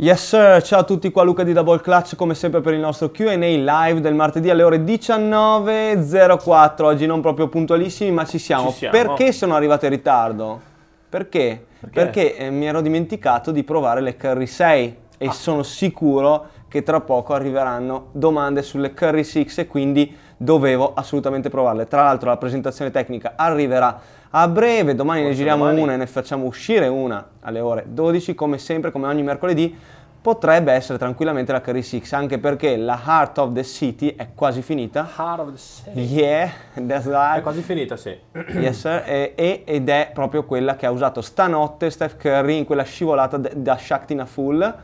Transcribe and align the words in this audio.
Yes 0.00 0.28
sir, 0.28 0.62
ciao 0.62 0.80
a 0.80 0.84
tutti 0.84 1.10
qua 1.10 1.24
Luca 1.24 1.42
di 1.42 1.52
Double 1.52 1.78
Clutch 1.78 2.16
come 2.16 2.34
sempre 2.34 2.62
per 2.62 2.72
il 2.72 2.80
nostro 2.80 3.10
Q&A 3.10 3.34
live 3.34 4.00
del 4.00 4.14
martedì 4.14 4.48
alle 4.48 4.62
ore 4.62 4.78
19.04 4.78 6.82
Oggi 6.84 7.04
non 7.04 7.20
proprio 7.20 7.48
puntualissimi 7.48 8.10
ma 8.10 8.24
ci 8.24 8.38
siamo. 8.38 8.70
Ci 8.70 8.76
siamo. 8.78 8.96
Perché 8.96 9.30
sono 9.32 9.54
arrivato 9.54 9.84
in 9.84 9.90
ritardo? 9.90 10.58
Perché? 11.06 11.66
Perché? 11.80 12.00
Perché 12.00 12.34
eh, 12.34 12.48
mi 12.48 12.66
ero 12.66 12.80
dimenticato 12.80 13.50
di 13.50 13.62
provare 13.62 14.00
le 14.00 14.16
Curry 14.16 14.46
6 14.46 14.96
e 15.18 15.26
Ah. 15.26 15.32
sono 15.32 15.62
sicuro 15.62 16.46
che 16.66 16.82
tra 16.82 17.02
poco 17.02 17.34
arriveranno 17.34 18.06
domande 18.12 18.62
sulle 18.62 18.94
Curry 18.94 19.22
6 19.22 19.52
e 19.54 19.66
quindi 19.66 20.16
dovevo 20.42 20.94
assolutamente 20.94 21.50
provarle. 21.50 21.86
Tra 21.86 22.04
l'altro 22.04 22.30
la 22.30 22.38
presentazione 22.38 22.90
tecnica 22.90 23.34
arriverà 23.36 24.00
a 24.30 24.48
breve, 24.48 24.94
domani 24.94 25.18
ne 25.20 25.26
Forse 25.26 25.38
giriamo 25.38 25.64
domani. 25.64 25.82
una 25.82 25.92
e 25.92 25.96
ne 25.96 26.06
facciamo 26.06 26.46
uscire 26.46 26.88
una 26.88 27.28
alle 27.40 27.60
ore 27.60 27.84
12 27.88 28.34
come 28.34 28.56
sempre, 28.56 28.90
come 28.90 29.06
ogni 29.06 29.22
mercoledì. 29.22 29.76
Potrebbe 30.22 30.72
essere 30.72 30.98
tranquillamente 30.98 31.52
la 31.52 31.60
Curry 31.60 31.82
6 31.82 32.02
anche 32.12 32.38
perché 32.38 32.76
la 32.76 32.98
Heart 33.06 33.38
of 33.38 33.52
the 33.52 33.64
City 33.64 34.14
è 34.16 34.28
quasi 34.34 34.62
finita. 34.62 35.08
Heart 35.16 35.40
of 35.40 35.50
the 35.52 35.58
City. 35.58 36.00
Yeah, 36.14 36.50
that's 36.86 37.06
right. 37.06 37.38
È 37.38 37.42
quasi 37.42 37.60
finita, 37.60 37.96
sì. 37.96 38.16
Yes, 38.52 38.80
sir. 38.80 39.02
E, 39.06 39.32
e- 39.34 39.62
ed 39.66 39.88
è 39.88 40.10
proprio 40.14 40.44
quella 40.44 40.76
che 40.76 40.86
ha 40.86 40.90
usato 40.90 41.20
stanotte 41.20 41.90
Steph 41.90 42.16
Curry 42.16 42.56
in 42.58 42.64
quella 42.64 42.82
scivolata 42.82 43.36
da 43.36 43.76
Shaktina 43.76 44.24
Full. 44.26 44.74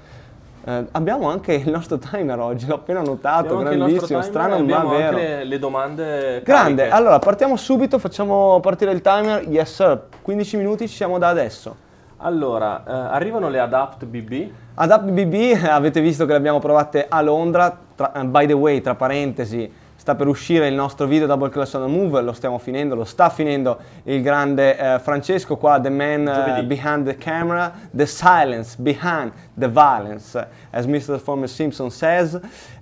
Eh, 0.69 0.85
abbiamo 0.93 1.31
anche 1.31 1.55
il 1.55 1.71
nostro 1.71 1.97
timer 1.97 2.41
oggi, 2.41 2.67
l'ho 2.67 2.75
appena 2.75 3.01
notato, 3.01 3.57
Abbiamo 3.61 3.77
grandissimo, 3.87 4.21
strano 4.21 4.59
ma 4.65 4.85
vero. 4.85 5.17
anche 5.17 5.45
le 5.45 5.59
domande 5.61 6.43
Grande, 6.43 6.83
cariche. 6.83 6.89
allora 6.97 7.21
partiamo 7.21 7.55
subito, 7.57 8.01
facciamo 8.01 8.59
partire 8.59 8.91
il 8.91 9.01
timer. 9.01 9.47
Yes 9.47 9.73
sir, 9.75 10.07
15 10.23 10.57
minuti 10.57 10.89
ci 10.89 10.97
siamo 10.97 11.19
da 11.19 11.29
adesso. 11.29 11.77
Allora, 12.17 12.83
eh, 12.85 12.91
arrivano 13.15 13.49
le 13.49 13.61
Adapt 13.61 14.07
BB. 14.07 14.51
Adapt 14.75 15.05
BB 15.11 15.65
avete 15.69 16.01
visto 16.01 16.25
che 16.25 16.33
le 16.33 16.39
abbiamo 16.39 16.59
provate 16.59 17.07
a 17.09 17.21
Londra, 17.23 17.79
tra- 17.95 18.11
eh, 18.15 18.25
by 18.25 18.47
the 18.47 18.53
way, 18.53 18.81
tra 18.81 18.97
parentesi, 18.97 19.71
sta 20.07 20.15
per 20.15 20.29
uscire 20.29 20.69
il 20.69 20.75
nostro 20.75 21.05
video 21.09 21.27
Double 21.27 21.49
Class 21.49 21.73
on 21.75 21.85
the 21.85 21.91
Move, 21.91 22.23
lo 22.23 22.33
stiamo 22.33 22.59
finendo, 22.59 22.95
lo 22.95 23.03
sta 23.03 23.29
finendo 23.29 23.77
il 24.05 24.23
grande 24.23 24.79
eh, 24.79 24.99
Francesco 25.01 25.57
qua, 25.57 25.81
the 25.81 25.91
man 25.91 26.25
Giovedì. 26.33 26.63
behind 26.65 27.05
the 27.07 27.17
camera, 27.17 27.73
the 27.93 28.07
silence 28.07 28.77
behind 28.79 29.33
the 29.59 29.69
violence, 29.69 30.47
as 30.71 30.87
Mr. 30.87 31.19
Former 31.19 31.49
Simpson 31.49 31.91
says. 31.91 32.39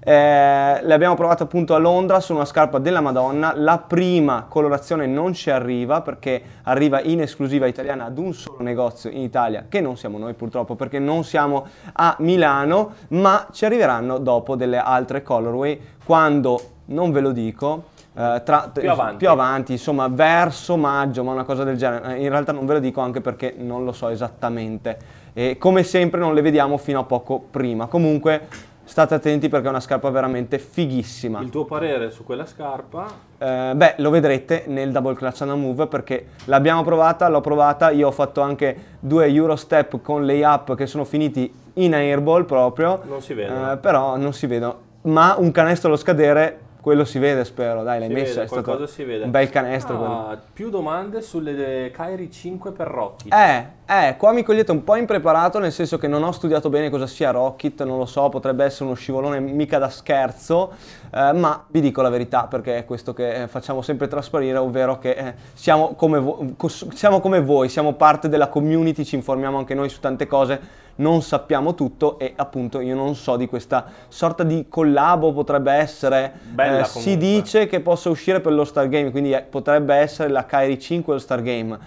Eh, 0.06 0.81
le 0.83 0.92
abbiamo 0.92 1.14
provate 1.14 1.44
appunto 1.44 1.75
a 1.75 1.78
Londra 1.78 2.20
su 2.20 2.34
una 2.34 2.44
scarpa 2.44 2.78
della 2.78 3.00
Madonna, 3.00 3.55
la 3.56 3.78
prima 3.78 4.44
colorazione 4.47 5.06
non 5.06 5.33
ci 5.33 5.48
arriva 5.48 6.03
perché 6.03 6.42
arriva 6.64 7.00
in 7.00 7.22
esclusiva 7.22 7.64
italiana 7.64 8.05
ad 8.05 8.19
un 8.19 8.34
solo 8.34 8.59
negozio 8.61 9.09
in 9.09 9.22
Italia, 9.22 9.64
che 9.66 9.81
non 9.81 9.97
siamo 9.97 10.19
noi 10.19 10.34
purtroppo 10.34 10.75
perché 10.75 10.98
non 10.98 11.25
siamo 11.25 11.66
a 11.94 12.16
Milano, 12.19 12.92
ma 13.09 13.48
ci 13.50 13.64
arriveranno 13.64 14.19
dopo 14.19 14.56
delle 14.56 14.77
altre 14.77 15.22
colorway 15.22 15.81
quando, 16.05 16.73
non 16.86 17.12
ve 17.12 17.20
lo 17.20 17.32
dico, 17.32 17.84
eh, 18.16 18.42
tra- 18.44 18.70
Più 18.72 18.90
avanti. 18.90 19.16
più 19.16 19.28
avanti, 19.30 19.72
insomma 19.72 20.08
verso 20.08 20.77
maggio, 20.77 21.24
ma 21.24 21.32
una 21.32 21.44
cosa 21.44 21.64
del 21.64 21.76
genere. 21.76 22.16
Eh, 22.16 22.22
In 22.22 22.28
realtà 22.28 22.52
non 22.52 22.66
ve 22.66 22.74
lo 22.74 22.78
dico 22.80 23.00
anche 23.00 23.20
perché 23.20 23.54
non 23.58 23.84
lo 23.84 23.92
so 23.92 24.08
esattamente. 24.08 25.22
E 25.32 25.58
come 25.58 25.82
sempre 25.82 26.20
non 26.20 26.34
le 26.34 26.42
vediamo 26.42 26.76
fino 26.76 27.00
a 27.00 27.04
poco 27.04 27.42
prima. 27.50 27.86
Comunque 27.86 28.46
state 28.84 29.14
attenti 29.14 29.48
perché 29.48 29.66
è 29.66 29.70
una 29.70 29.80
scarpa 29.80 30.10
veramente 30.10 30.58
fighissima. 30.58 31.41
Il 31.41 31.48
tuo 31.50 31.64
parere 31.64 32.10
su 32.10 32.22
quella 32.22 32.44
scarpa? 32.46 33.06
Eh, 33.38 33.72
beh, 33.74 33.94
lo 33.98 34.10
vedrete 34.10 34.64
nel 34.69 34.92
Double 34.92 35.14
Clutch 35.14 35.41
and 35.41 35.50
a 35.50 35.54
Move 35.56 35.86
perché 35.86 36.26
l'abbiamo 36.44 36.84
provata, 36.84 37.26
l'ho 37.28 37.41
provata, 37.41 37.91
io 37.91 38.08
ho 38.08 38.12
fatto 38.12 38.42
anche 38.42 38.76
due 39.00 39.26
Eurostep 39.26 40.00
con 40.02 40.24
layup 40.26 40.74
che 40.76 40.86
sono 40.86 41.04
finiti 41.04 41.52
in 41.74 41.94
airball 41.94 42.44
proprio. 42.44 43.00
Non 43.04 43.20
si 43.22 43.34
vedono. 43.34 43.72
Eh, 43.72 43.76
però 43.78 44.16
non 44.16 44.32
si 44.34 44.46
vedono. 44.46 44.76
Ma 45.02 45.34
un 45.36 45.50
canestro 45.50 45.88
allo 45.88 45.96
scadere, 45.98 46.58
quello 46.84 47.06
si 47.06 47.18
vede 47.18 47.46
spero, 47.46 47.82
dai, 47.82 47.98
l'hai 47.98 48.08
Si 48.08 48.14
messo, 48.14 48.34
vede, 48.34 48.42
è 48.42 48.46
stato 48.46 48.86
si 48.86 49.04
vede. 49.04 49.24
un 49.24 49.30
bel 49.30 49.48
canestro. 49.48 50.04
Ah, 50.04 50.38
più 50.53 50.69
domande 50.69 51.22
sulle 51.22 51.91
Kairi 51.91 52.31
5 52.31 52.72
per 52.72 52.86
Rocky. 52.88 53.31
Eh, 53.31 53.66
eh, 53.87 54.17
qua 54.17 54.33
mi 54.33 54.43
cogliete 54.43 54.71
un 54.71 54.83
po' 54.83 54.97
impreparato, 54.97 55.59
nel 55.59 55.71
senso 55.71 55.99
che 55.99 56.09
non 56.09 56.22
ho 56.22 56.33
studiato 56.33 56.71
bene 56.71 56.89
cosa 56.89 57.06
sia 57.06 57.31
Rocket, 57.31 57.84
non 57.84 57.99
lo 57.99 58.06
so, 58.06 58.31
potrebbe 58.31 58.65
essere 58.65 58.87
uno 58.87 58.95
scivolone 58.95 59.41
mica 59.41 59.78
da 59.78 59.91
scherzo, 59.91 60.72
eh, 61.11 61.33
ma 61.34 61.62
vi 61.69 61.83
dico 61.83 62.00
la 62.00 62.09
verità 62.09 62.47
perché 62.47 62.78
è 62.78 62.84
questo 62.87 63.12
che 63.12 63.43
eh, 63.43 63.47
facciamo 63.47 63.83
sempre 63.83 64.09
trasparire, 64.09 64.56
ovvero 64.56 64.99
che 64.99 65.11
eh, 65.11 65.34
siamo, 65.53 65.95
come 65.97 66.19
vo- 66.19 66.55
siamo 66.95 67.21
come 67.21 67.43
voi, 67.43 67.69
siamo 67.69 67.93
parte 67.93 68.31
della 68.31 68.49
community, 68.49 69.05
ci 69.05 69.17
informiamo 69.17 69.59
anche 69.59 69.75
noi 69.75 69.91
su 69.91 70.01
tante 70.01 70.27
cose, 70.27 70.83
non 70.97 71.21
sappiamo 71.21 71.75
tutto 71.75 72.19
e 72.19 72.33
appunto 72.37 72.81
io 72.81 72.95
non 72.95 73.15
so 73.15 73.37
di 73.37 73.47
questa 73.47 73.84
sorta 74.09 74.45
di 74.45 74.65
collabo, 74.66 75.34
potrebbe 75.34 75.72
essere, 75.72 76.33
Bella 76.43 76.81
eh, 76.81 76.84
si 76.84 77.19
dice 77.19 77.66
che 77.66 77.81
possa 77.81 78.09
uscire 78.09 78.41
per 78.41 78.55
lo 78.55 78.65
Star 78.65 78.89
Game, 78.89 79.11
quindi 79.11 79.33
eh, 79.33 79.43
potrebbe 79.43 79.95
essere 79.95 80.31
la 80.31 80.47
Kairi 80.47 80.78
5 80.78 81.12
o 81.12 81.16
lo 81.16 81.21
Star 81.21 81.43
Game. 81.43 81.78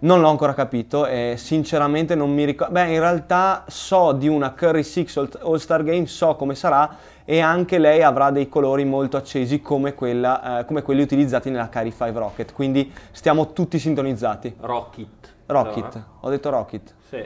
Non 0.00 0.20
l'ho 0.20 0.28
ancora 0.28 0.54
capito 0.54 1.06
e 1.06 1.34
sinceramente 1.36 2.14
non 2.14 2.32
mi 2.32 2.44
ricordo. 2.44 2.72
Beh, 2.72 2.92
in 2.92 2.98
realtà 2.98 3.64
so 3.68 4.12
di 4.12 4.26
una 4.28 4.52
Curry 4.52 4.82
6 4.82 5.08
All- 5.16 5.38
All 5.42 5.56
Star 5.56 5.82
Game, 5.84 6.06
so 6.06 6.34
come 6.34 6.54
sarà 6.54 6.96
e 7.24 7.40
anche 7.40 7.78
lei 7.78 8.02
avrà 8.02 8.30
dei 8.30 8.48
colori 8.48 8.84
molto 8.84 9.16
accesi 9.16 9.60
come, 9.60 9.94
quella, 9.94 10.60
eh, 10.60 10.64
come 10.64 10.82
quelli 10.82 11.02
utilizzati 11.02 11.50
nella 11.50 11.68
Curry 11.68 11.90
5 11.90 12.12
Rocket. 12.12 12.52
Quindi 12.52 12.92
stiamo 13.12 13.52
tutti 13.52 13.78
sintonizzati. 13.78 14.56
Rocket. 14.60 15.34
Rocket, 15.46 15.94
No, 15.94 16.04
ho 16.20 16.30
detto 16.30 16.50
Rocket. 16.50 16.94
Sì. 17.08 17.24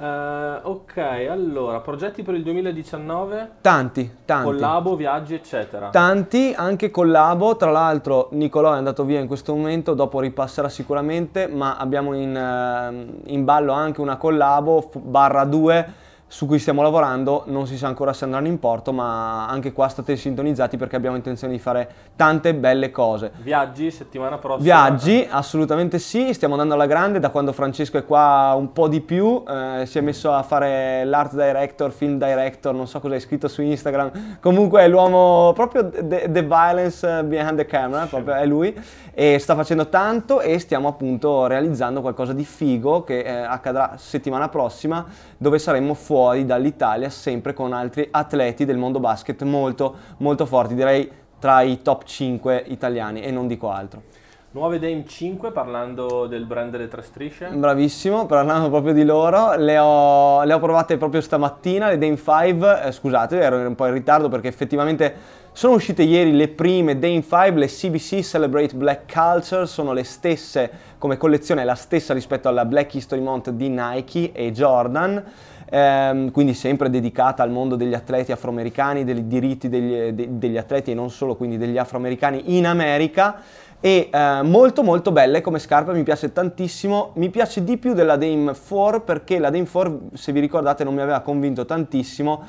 Eh, 0.00 0.60
ok, 0.62 0.96
allora, 1.28 1.80
progetti 1.80 2.22
per 2.22 2.34
il 2.34 2.44
2019? 2.44 3.50
Tanti, 3.60 4.08
tanti. 4.24 4.44
Collabo, 4.44 4.94
viaggi, 4.94 5.34
eccetera. 5.34 5.88
Tanti, 5.88 6.54
anche 6.56 6.90
collabo, 6.90 7.56
tra 7.56 7.72
l'altro 7.72 8.28
Nicolò 8.32 8.74
è 8.74 8.76
andato 8.76 9.04
via 9.04 9.18
in 9.18 9.26
questo 9.26 9.54
momento, 9.54 9.94
dopo 9.94 10.20
ripasserà 10.20 10.68
sicuramente, 10.68 11.48
ma 11.48 11.76
abbiamo 11.76 12.14
in, 12.14 12.36
ehm, 12.36 13.20
in 13.24 13.44
ballo 13.44 13.72
anche 13.72 14.00
una 14.00 14.16
collabo 14.16 14.88
barra 14.94 15.44
2 15.44 16.06
su 16.30 16.46
cui 16.46 16.58
stiamo 16.58 16.82
lavorando, 16.82 17.44
non 17.46 17.66
si 17.66 17.78
sa 17.78 17.86
ancora 17.86 18.12
se 18.12 18.24
andranno 18.24 18.48
in 18.48 18.58
porto, 18.58 18.92
ma 18.92 19.48
anche 19.48 19.72
qua 19.72 19.88
state 19.88 20.14
sintonizzati 20.14 20.76
perché 20.76 20.94
abbiamo 20.94 21.16
intenzione 21.16 21.54
di 21.54 21.58
fare 21.58 21.90
tante 22.16 22.54
belle 22.54 22.90
cose. 22.90 23.32
Viaggi, 23.38 23.90
settimana 23.90 24.36
prossima. 24.36 24.62
Viaggi, 24.62 25.26
assolutamente 25.28 25.98
sì, 25.98 26.34
stiamo 26.34 26.52
andando 26.52 26.74
alla 26.74 26.86
grande 26.86 27.18
da 27.18 27.30
quando 27.30 27.52
Francesco 27.52 27.96
è 27.96 28.04
qua 28.04 28.54
un 28.58 28.72
po' 28.74 28.88
di 28.88 29.00
più, 29.00 29.42
eh, 29.48 29.86
si 29.86 29.96
è 29.96 30.00
messo 30.02 30.30
a 30.30 30.42
fare 30.42 31.02
l'art 31.04 31.32
director, 31.32 31.90
film 31.92 32.18
director, 32.18 32.74
non 32.74 32.86
so 32.86 33.00
cosa 33.00 33.14
hai 33.14 33.20
scritto 33.20 33.48
su 33.48 33.62
Instagram, 33.62 34.38
comunque 34.40 34.82
è 34.82 34.88
l'uomo 34.88 35.52
proprio 35.54 35.88
the, 35.88 36.28
the 36.30 36.42
violence 36.42 37.24
behind 37.24 37.56
the 37.56 37.64
camera, 37.64 38.04
proprio 38.04 38.34
è 38.34 38.44
lui 38.44 38.78
e 39.14 39.38
sta 39.38 39.54
facendo 39.54 39.88
tanto 39.88 40.40
e 40.42 40.58
stiamo 40.58 40.88
appunto 40.88 41.46
realizzando 41.46 42.02
qualcosa 42.02 42.34
di 42.34 42.44
figo 42.44 43.02
che 43.02 43.20
eh, 43.20 43.30
accadrà 43.30 43.94
settimana 43.96 44.48
prossima 44.48 45.04
dove 45.38 45.58
saremo 45.58 45.94
fuori 45.94 46.16
dall'Italia 46.44 47.10
sempre 47.10 47.54
con 47.54 47.72
altri 47.72 48.08
atleti 48.10 48.64
del 48.64 48.76
mondo 48.76 49.00
basket 49.00 49.42
molto 49.42 49.94
molto 50.18 50.46
forti, 50.46 50.74
direi 50.74 51.10
tra 51.38 51.60
i 51.62 51.82
top 51.82 52.04
5 52.04 52.64
italiani 52.68 53.22
e 53.22 53.30
non 53.30 53.46
dico 53.46 53.70
altro. 53.70 54.02
Nuove 54.50 54.78
Dame 54.78 55.04
5, 55.06 55.52
parlando 55.52 56.26
del 56.26 56.46
brand 56.46 56.70
delle 56.70 56.88
tre 56.88 57.02
strisce. 57.02 57.48
Bravissimo, 57.48 58.24
parlando 58.24 58.70
proprio 58.70 58.94
di 58.94 59.04
loro, 59.04 59.54
le 59.56 59.78
ho, 59.78 60.42
le 60.42 60.52
ho 60.54 60.58
provate 60.58 60.96
proprio 60.96 61.20
stamattina, 61.20 61.88
le 61.88 61.98
Dame 61.98 62.16
5, 62.16 62.82
eh, 62.82 62.92
scusate 62.92 63.38
ero 63.38 63.58
un 63.58 63.74
po' 63.74 63.84
in 63.86 63.92
ritardo 63.92 64.30
perché 64.30 64.48
effettivamente 64.48 65.14
sono 65.52 65.74
uscite 65.74 66.02
ieri 66.02 66.32
le 66.32 66.48
prime 66.48 66.98
Dame 66.98 67.22
5, 67.22 67.50
le 67.56 67.66
CBC 67.66 68.20
Celebrate 68.20 68.74
Black 68.74 69.12
Culture, 69.12 69.66
sono 69.66 69.92
le 69.92 70.04
stesse, 70.04 70.70
come 70.96 71.18
collezione 71.18 71.62
la 71.64 71.74
stessa 71.74 72.14
rispetto 72.14 72.48
alla 72.48 72.64
Black 72.64 72.94
History 72.94 73.20
Month 73.20 73.50
di 73.50 73.68
Nike 73.68 74.32
e 74.32 74.50
Jordan, 74.50 75.22
ehm, 75.70 76.30
quindi 76.30 76.54
sempre 76.54 76.90
dedicata 76.90 77.42
al 77.42 77.50
mondo 77.50 77.76
degli 77.76 77.94
atleti 77.94 78.32
afroamericani, 78.32 79.04
dei 79.04 79.26
diritti 79.26 79.68
degli, 79.68 80.12
de- 80.12 80.38
degli 80.38 80.56
atleti 80.56 80.90
e 80.90 80.94
non 80.94 81.10
solo, 81.10 81.36
quindi 81.36 81.56
degli 81.56 81.78
afroamericani 81.78 82.56
in 82.56 82.66
America. 82.66 83.40
E 83.80 84.08
eh, 84.12 84.42
molto 84.42 84.82
molto 84.82 85.12
belle 85.12 85.40
come 85.40 85.60
scarpe, 85.60 85.92
mi 85.92 86.02
piace 86.02 86.32
tantissimo, 86.32 87.12
mi 87.14 87.30
piace 87.30 87.62
di 87.62 87.76
più 87.76 87.94
della 87.94 88.16
Dame 88.16 88.52
4 88.52 89.02
perché 89.02 89.38
la 89.38 89.50
Dame 89.50 89.68
4 89.68 90.00
se 90.14 90.32
vi 90.32 90.40
ricordate 90.40 90.82
non 90.82 90.94
mi 90.94 91.00
aveva 91.00 91.20
convinto 91.20 91.64
tantissimo, 91.64 92.42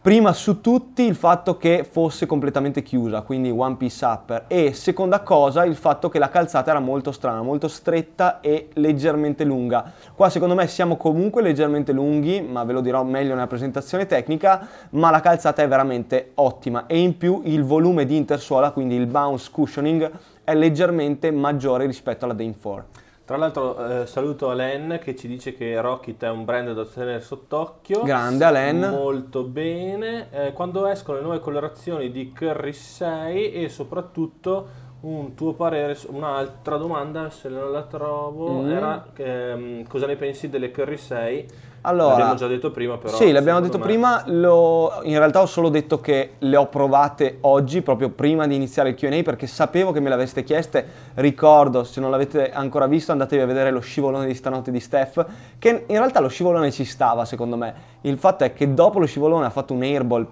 prima 0.00 0.32
su 0.32 0.60
tutti 0.60 1.02
il 1.02 1.16
fatto 1.16 1.56
che 1.56 1.86
fosse 1.88 2.24
completamente 2.24 2.82
chiusa, 2.82 3.22
quindi 3.22 3.50
one 3.50 3.74
piece 3.74 4.04
upper 4.04 4.44
e 4.46 4.72
seconda 4.72 5.20
cosa 5.20 5.64
il 5.64 5.74
fatto 5.74 6.08
che 6.08 6.20
la 6.20 6.28
calzata 6.28 6.70
era 6.70 6.78
molto 6.78 7.10
strana, 7.10 7.42
molto 7.42 7.66
stretta 7.66 8.40
e 8.40 8.68
leggermente 8.74 9.44
lunga. 9.44 9.92
Qua 10.14 10.30
secondo 10.30 10.54
me 10.54 10.68
siamo 10.68 10.96
comunque 10.96 11.42
leggermente 11.42 11.92
lunghi, 11.92 12.40
ma 12.40 12.62
ve 12.64 12.74
lo 12.74 12.80
dirò 12.80 13.02
meglio 13.02 13.34
nella 13.34 13.48
presentazione 13.48 14.06
tecnica, 14.06 14.68
ma 14.90 15.10
la 15.10 15.20
calzata 15.20 15.62
è 15.62 15.68
veramente 15.68 16.30
ottima 16.34 16.86
e 16.86 16.98
in 16.98 17.16
più 17.16 17.42
il 17.44 17.64
volume 17.64 18.06
di 18.06 18.16
intersuola, 18.16 18.70
quindi 18.70 18.94
il 18.94 19.06
bounce 19.06 19.50
cushioning 19.50 20.10
è 20.44 20.54
leggermente 20.54 21.30
maggiore 21.32 21.86
rispetto 21.86 22.24
alla 22.24 22.34
Dame 22.34 22.54
4. 22.60 23.07
Tra 23.28 23.36
l'altro 23.36 23.76
eh, 24.00 24.06
saluto 24.06 24.48
Alen 24.48 24.98
che 25.02 25.14
ci 25.14 25.28
dice 25.28 25.52
che 25.54 25.78
Rocket 25.82 26.24
è 26.24 26.30
un 26.30 26.46
brand 26.46 26.72
da 26.72 26.86
tenere 26.86 27.20
sott'occhio. 27.20 28.02
Grande 28.02 28.42
Alen. 28.46 28.78
Molto 28.88 29.42
bene. 29.42 30.28
Eh, 30.30 30.54
quando 30.54 30.86
escono 30.86 31.18
le 31.18 31.24
nuove 31.24 31.38
colorazioni 31.40 32.10
di 32.10 32.32
Curry 32.32 32.72
6 32.72 33.52
e 33.52 33.68
soprattutto 33.68 34.86
un 35.00 35.34
tuo 35.34 35.52
parere, 35.52 35.94
un'altra 36.06 36.78
domanda 36.78 37.28
se 37.28 37.50
non 37.50 37.70
la 37.70 37.82
trovo, 37.82 38.62
Mm. 38.62 38.70
era 38.70 39.06
ehm, 39.14 39.86
cosa 39.86 40.06
ne 40.06 40.16
pensi 40.16 40.48
delle 40.48 40.70
Curry 40.70 40.96
6? 40.96 41.46
Allora, 41.82 42.10
L'abbiamo 42.10 42.34
già 42.34 42.46
detto 42.46 42.70
prima 42.70 42.96
però. 42.98 43.16
Sì, 43.16 43.30
l'abbiamo 43.30 43.60
detto 43.60 43.78
me- 43.78 43.84
prima, 43.84 44.22
lo- 44.26 45.00
in 45.04 45.16
realtà 45.18 45.40
ho 45.40 45.46
solo 45.46 45.68
detto 45.68 46.00
che 46.00 46.32
le 46.38 46.56
ho 46.56 46.66
provate 46.66 47.38
oggi, 47.42 47.82
proprio 47.82 48.10
prima 48.10 48.46
di 48.46 48.54
iniziare 48.56 48.90
il 48.90 48.94
Q&A, 48.94 49.22
perché 49.22 49.46
sapevo 49.46 49.92
che 49.92 50.00
me 50.00 50.08
le 50.08 50.14
aveste 50.14 50.42
chieste. 50.44 50.86
Ricordo, 51.14 51.84
se 51.84 52.00
non 52.00 52.10
l'avete 52.10 52.50
ancora 52.50 52.86
visto, 52.86 53.12
andatevi 53.12 53.42
a 53.42 53.46
vedere 53.46 53.70
lo 53.70 53.80
scivolone 53.80 54.26
di 54.26 54.34
stanotte 54.34 54.70
di 54.70 54.80
Steph, 54.80 55.24
che 55.58 55.84
in 55.86 55.96
realtà 55.96 56.20
lo 56.20 56.28
scivolone 56.28 56.70
ci 56.72 56.84
stava, 56.84 57.24
secondo 57.24 57.56
me. 57.56 57.74
Il 58.02 58.18
fatto 58.18 58.44
è 58.44 58.52
che 58.52 58.74
dopo 58.74 58.98
lo 58.98 59.06
scivolone 59.06 59.46
ha 59.46 59.50
fatto 59.50 59.72
un 59.72 59.82
airball 59.82 60.26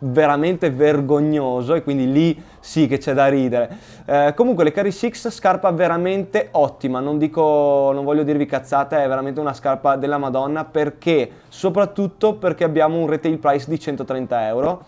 veramente 0.00 0.70
vergognoso 0.70 1.74
e 1.74 1.82
quindi 1.82 2.10
lì 2.10 2.42
sì 2.60 2.86
che 2.86 2.98
c'è 2.98 3.14
da 3.14 3.26
ridere. 3.28 3.70
Eh, 4.04 4.32
comunque 4.36 4.64
le 4.64 4.72
Carry 4.72 4.90
6 4.90 5.14
scarpa 5.14 5.70
veramente 5.70 6.48
ottima, 6.52 7.00
non 7.00 7.18
dico, 7.18 7.90
non 7.92 8.04
voglio 8.04 8.22
dirvi 8.22 8.46
cazzate, 8.46 9.02
è 9.02 9.08
veramente 9.08 9.40
una 9.40 9.52
scarpa 9.54 9.96
della 9.96 10.18
Madonna 10.18 10.64
perché, 10.64 11.30
soprattutto 11.48 12.34
perché 12.34 12.64
abbiamo 12.64 12.98
un 12.98 13.06
retail 13.08 13.38
price 13.38 13.68
di 13.68 13.78
130 13.78 14.46
euro. 14.46 14.84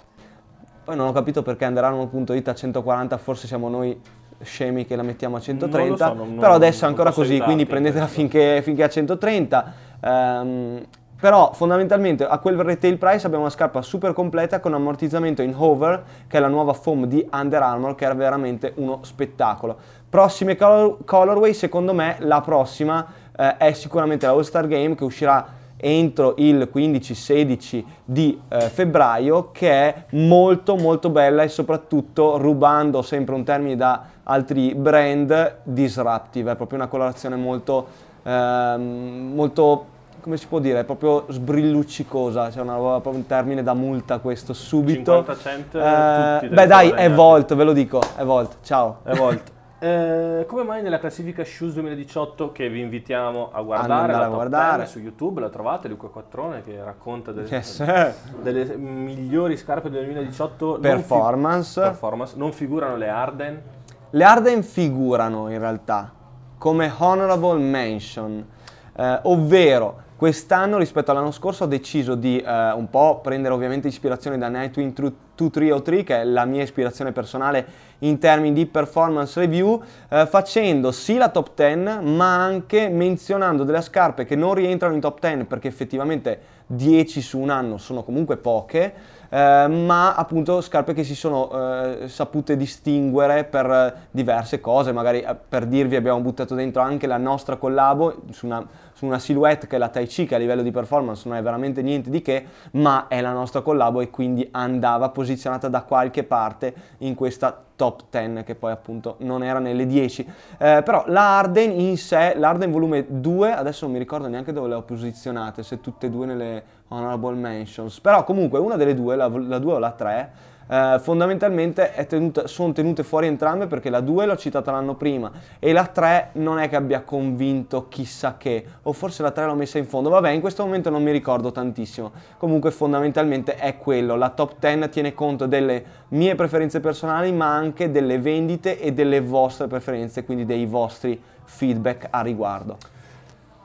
Poi 0.85 0.97
non 0.97 1.07
ho 1.07 1.13
capito 1.13 1.43
perché 1.43 1.67
Underarmour.it 1.67 2.49
a 2.49 2.55
140, 2.55 3.17
forse 3.19 3.47
siamo 3.47 3.69
noi 3.69 3.99
scemi 4.43 4.87
che 4.87 4.97
la 4.97 5.03
mettiamo 5.03 5.37
a 5.37 5.41
130, 5.41 5.79
Non 6.07 6.17
lo 6.17 6.23
so, 6.25 6.29
non- 6.31 6.39
però 6.39 6.55
adesso 6.55 6.85
è 6.85 6.89
ancora 6.89 7.13
così, 7.13 7.39
quindi 7.39 7.63
aiutarti 7.63 7.67
prendetela 7.67 8.07
finché, 8.07 8.61
finché 8.63 8.83
a 8.83 8.89
130. 8.89 9.73
Ehm, 10.03 10.81
però 11.21 11.53
fondamentalmente 11.53 12.25
a 12.25 12.39
quel 12.39 12.57
retail 12.57 12.97
price 12.97 13.27
abbiamo 13.27 13.45
una 13.45 13.53
scarpa 13.53 13.83
super 13.83 14.15
completa 14.15 14.59
con 14.59 14.75
ammortizzamento 14.75 15.43
in 15.43 15.55
hover, 15.57 16.03
che 16.27 16.39
è 16.39 16.41
la 16.41 16.49
nuova 16.49 16.73
foam 16.73 17.05
di 17.05 17.27
Under 17.31 17.63
Armour, 17.63 17.95
che 17.95 18.09
è 18.09 18.15
veramente 18.17 18.73
uno 18.77 19.01
spettacolo. 19.03 19.77
Prossime 20.09 20.57
color- 20.57 21.05
colorway, 21.05 21.53
secondo 21.53 21.93
me 21.93 22.17
la 22.21 22.41
prossima 22.41 23.07
eh, 23.37 23.57
è 23.59 23.73
sicuramente 23.73 24.27
la 24.27 24.33
All 24.33 24.41
Star 24.41 24.67
Game 24.67 24.95
che 24.95 25.05
uscirà 25.05 25.59
entro 25.77 26.35
il 26.39 26.69
15-16 26.73 27.85
di 28.05 28.39
eh, 28.49 28.61
febbraio 28.69 29.51
che 29.51 29.71
è 29.71 30.05
molto 30.11 30.77
molto 30.77 31.09
bella 31.09 31.43
e 31.43 31.49
soprattutto 31.49 32.37
rubando 32.37 33.01
sempre 33.01 33.35
un 33.35 33.45
termine 33.45 33.77
da 33.77 34.03
altri 34.25 34.75
brand 34.75 35.59
disruptive, 35.63 36.53
è 36.53 36.57
proprio 36.57 36.79
una 36.79 36.89
colorazione 36.89 37.37
molto 37.37 38.09
ehm, 38.23 39.33
molto 39.35 39.99
come 40.21 40.37
si 40.37 40.47
può 40.47 40.59
dire, 40.59 40.81
è 40.81 40.85
proprio 40.85 41.25
sbrilluccicosa, 41.29 42.49
c'è 42.49 42.61
una, 42.61 42.75
proprio 42.77 43.13
un 43.15 43.27
termine 43.27 43.63
da 43.63 43.75
multa 43.75 44.19
questo 44.19 44.53
subito. 44.53 45.25
50 45.25 45.37
cent, 45.37 45.75
Eh, 45.75 46.49
beh 46.49 46.67
dai, 46.67 46.91
è. 46.91 47.11
Volt, 47.11 47.55
ve 47.55 47.65
lo 47.65 47.73
dico, 47.73 48.01
è 48.17 48.23
Volt, 48.25 48.57
ciao. 48.63 48.99
È 49.05 49.15
Volt. 49.15 49.53
Eh, 49.83 50.45
come 50.47 50.63
mai 50.63 50.83
nella 50.83 50.99
classifica 50.99 51.43
Shoes 51.43 51.73
2018 51.73 52.53
che 52.53 52.69
vi 52.69 52.81
invitiamo 52.83 53.49
a 53.51 53.63
guardare, 53.63 54.13
a 54.13 54.19
top 54.25 54.35
guardare. 54.35 54.77
10 54.83 54.91
su 54.93 54.99
YouTube, 54.99 55.41
la 55.41 55.49
trovate 55.49 55.89
Luca 55.89 56.09
Quattrone 56.09 56.63
che 56.63 56.85
racconta 56.85 57.33
delle, 57.33 57.49
Yes. 57.49 57.83
delle 58.43 58.77
migliori 58.77 59.57
scarpe 59.57 59.89
del 59.89 60.05
2018 60.05 60.67
non 60.67 60.75
fi- 60.77 60.81
Performance. 60.83 61.81
performance. 61.81 62.35
Non 62.37 62.53
figurano 62.53 62.97
le 62.97 63.09
Arden. 63.09 63.63
Le 64.11 64.23
Arden 64.25 64.63
figurano 64.63 65.49
in 65.51 65.59
realtà 65.59 66.13
come 66.59 66.93
honorable 66.99 67.59
mention, 67.59 68.47
eh, 68.95 69.19
ovvero 69.23 69.97
quest'anno 70.21 70.77
rispetto 70.77 71.13
all'anno 71.13 71.31
scorso 71.31 71.65
ho 71.65 71.67
deciso 71.67 72.15
di 72.15 72.39
eh, 72.39 72.73
un 72.73 72.91
po' 72.91 73.21
prendere 73.23 73.55
ovviamente 73.55 73.89
ispirazione 73.89 74.37
da 74.37 74.49
Nightwing 74.49 74.93
Tru- 74.93 75.17
2303 75.35 76.03
che 76.03 76.21
è 76.21 76.25
la 76.25 76.45
mia 76.45 76.63
ispirazione 76.63 77.13
personale 77.13 77.67
in 78.01 78.19
termini 78.19 78.53
di 78.53 78.67
performance 78.67 79.41
review, 79.41 79.83
eh, 80.11 80.27
facendo 80.27 80.93
sì 80.93 81.17
la 81.17 81.31
top 81.31 81.53
10 81.55 82.05
ma 82.05 82.37
anche 82.37 82.91
menzionando 82.91 83.65
delle 83.65 83.81
scarpe 83.81 84.27
che 84.27 84.37
non 84.37 84.53
rientrano 84.53 84.93
in 84.93 85.01
top 85.01 85.21
10 85.21 85.45
perché 85.45 85.69
effettivamente 85.69 86.39
10 86.67 87.23
su 87.23 87.39
un 87.39 87.49
anno 87.49 87.79
sono 87.79 88.03
comunque 88.03 88.37
poche, 88.37 88.93
eh, 89.31 89.67
ma 89.69 90.15
appunto 90.15 90.61
scarpe 90.61 90.93
che 90.93 91.05
si 91.05 91.15
sono 91.15 91.51
eh, 91.51 92.09
sapute 92.09 92.57
distinguere 92.57 93.45
per 93.45 94.09
diverse 94.11 94.61
cose, 94.61 94.93
magari 94.93 95.21
eh, 95.21 95.35
per 95.35 95.67
dirvi 95.67 95.97
abbiamo 95.97 96.21
buttato 96.21 96.55
dentro 96.55 96.83
anche 96.83 97.07
la 97.07 97.17
nostra 97.17 97.57
collabo 97.57 98.23
su 98.31 98.47
una, 98.47 98.67
su 98.93 99.07
una 99.07 99.19
silhouette 99.19 99.67
che 99.67 99.77
è 99.77 99.79
la 99.79 99.89
Tai 99.89 100.07
Chi 100.07 100.27
che 100.27 100.35
a 100.35 100.39
livello 100.39 100.63
di 100.63 100.71
performance 100.71 101.29
non 101.29 101.37
è 101.37 101.43
veramente 101.43 101.81
niente 101.81 102.11
di 102.11 102.21
che, 102.23 102.45
ma 102.73 103.07
è 103.09 103.21
la 103.21 103.33
nostra 103.33 103.61
collabo 103.61 104.01
e 104.01 104.11
quindi 104.11 104.47
andava 104.51 105.11
posizionata 105.11 105.69
da 105.69 105.83
qualche 105.83 106.25
parte 106.25 106.75
in 106.99 107.15
questa 107.15 107.65
top 107.81 108.03
10 108.11 108.45
che 108.45 108.55
poi 108.57 108.73
appunto 108.73 109.15
non 109.21 109.43
era 109.43 109.59
nelle 109.59 109.87
10 109.87 110.27
Eh, 110.59 110.83
però 110.85 111.05
la 111.07 111.39
Arden 111.39 111.81
in 111.81 111.97
sé 111.97 112.35
l'Arden 112.37 112.71
volume 112.71 113.07
2 113.09 113.53
adesso 113.53 113.87
non 113.87 113.95
mi 113.95 113.99
ricordo 113.99 114.29
neanche 114.29 114.53
dove 114.53 114.69
le 114.69 114.75
ho 114.75 114.83
posizionate 114.83 115.63
se 115.63 115.81
tutte 115.81 116.07
e 116.07 116.11
due 116.11 116.27
nelle 116.27 116.63
honorable 116.91 117.35
mentions. 117.35 117.99
Però 118.01 118.25
comunque 118.25 118.59
una 118.59 118.77
delle 118.77 118.95
due 118.95 119.17
la, 119.17 119.29
la 119.29 119.59
2 119.59 119.73
o 119.73 119.79
la 119.79 119.91
3 119.91 120.31
eh, 120.71 120.99
fondamentalmente 121.01 121.93
tenuta- 122.09 122.47
sono 122.47 122.73
tenute 122.73 123.03
fuori 123.03 123.27
entrambe 123.27 123.67
perché 123.67 123.91
la 123.91 124.01
2 124.01 124.25
l'ho 124.25 124.37
citata 124.37 124.71
l'anno 124.71 124.95
prima 124.95 125.31
e 125.59 125.73
la 125.73 125.87
3 125.87 126.31
non 126.35 126.61
è 126.61 126.69
che 126.69 126.77
abbia 126.77 127.01
convinto 127.01 127.89
chissà 127.89 128.37
che, 128.37 128.65
o 128.83 128.93
forse 128.93 129.23
la 129.23 129.33
3 129.33 129.47
l'ho 129.47 129.57
messa 129.57 129.79
in 129.79 129.87
fondo, 129.87 130.11
vabbè 130.11 130.31
in 130.31 130.41
questo 130.41 130.65
momento 130.65 130.89
non 130.89 131.03
mi 131.03 131.11
ricordo 131.11 131.51
tantissimo, 131.51 132.13
comunque 132.39 132.71
fondamentalmente 132.71 133.57
è 133.57 133.79
quello, 133.79 134.15
la 134.15 134.31
top 134.31 134.61
10 134.61 134.89
tiene 134.91 135.13
conto 135.13 135.47
delle 135.47 135.85
mie 136.11 136.37
preferenze 136.37 136.79
personali 136.79 137.33
ma 137.33 137.53
anche 137.53 137.91
delle 137.91 138.21
vendite 138.21 138.79
e 138.79 138.93
delle 138.93 139.21
vostre 139.21 139.67
preferenze, 139.67 140.25
quindi 140.25 140.47
dei 140.47 140.67
vostri 140.67 141.21
feedback 141.43 142.07
a 142.11 142.21
riguardo. 142.21 143.00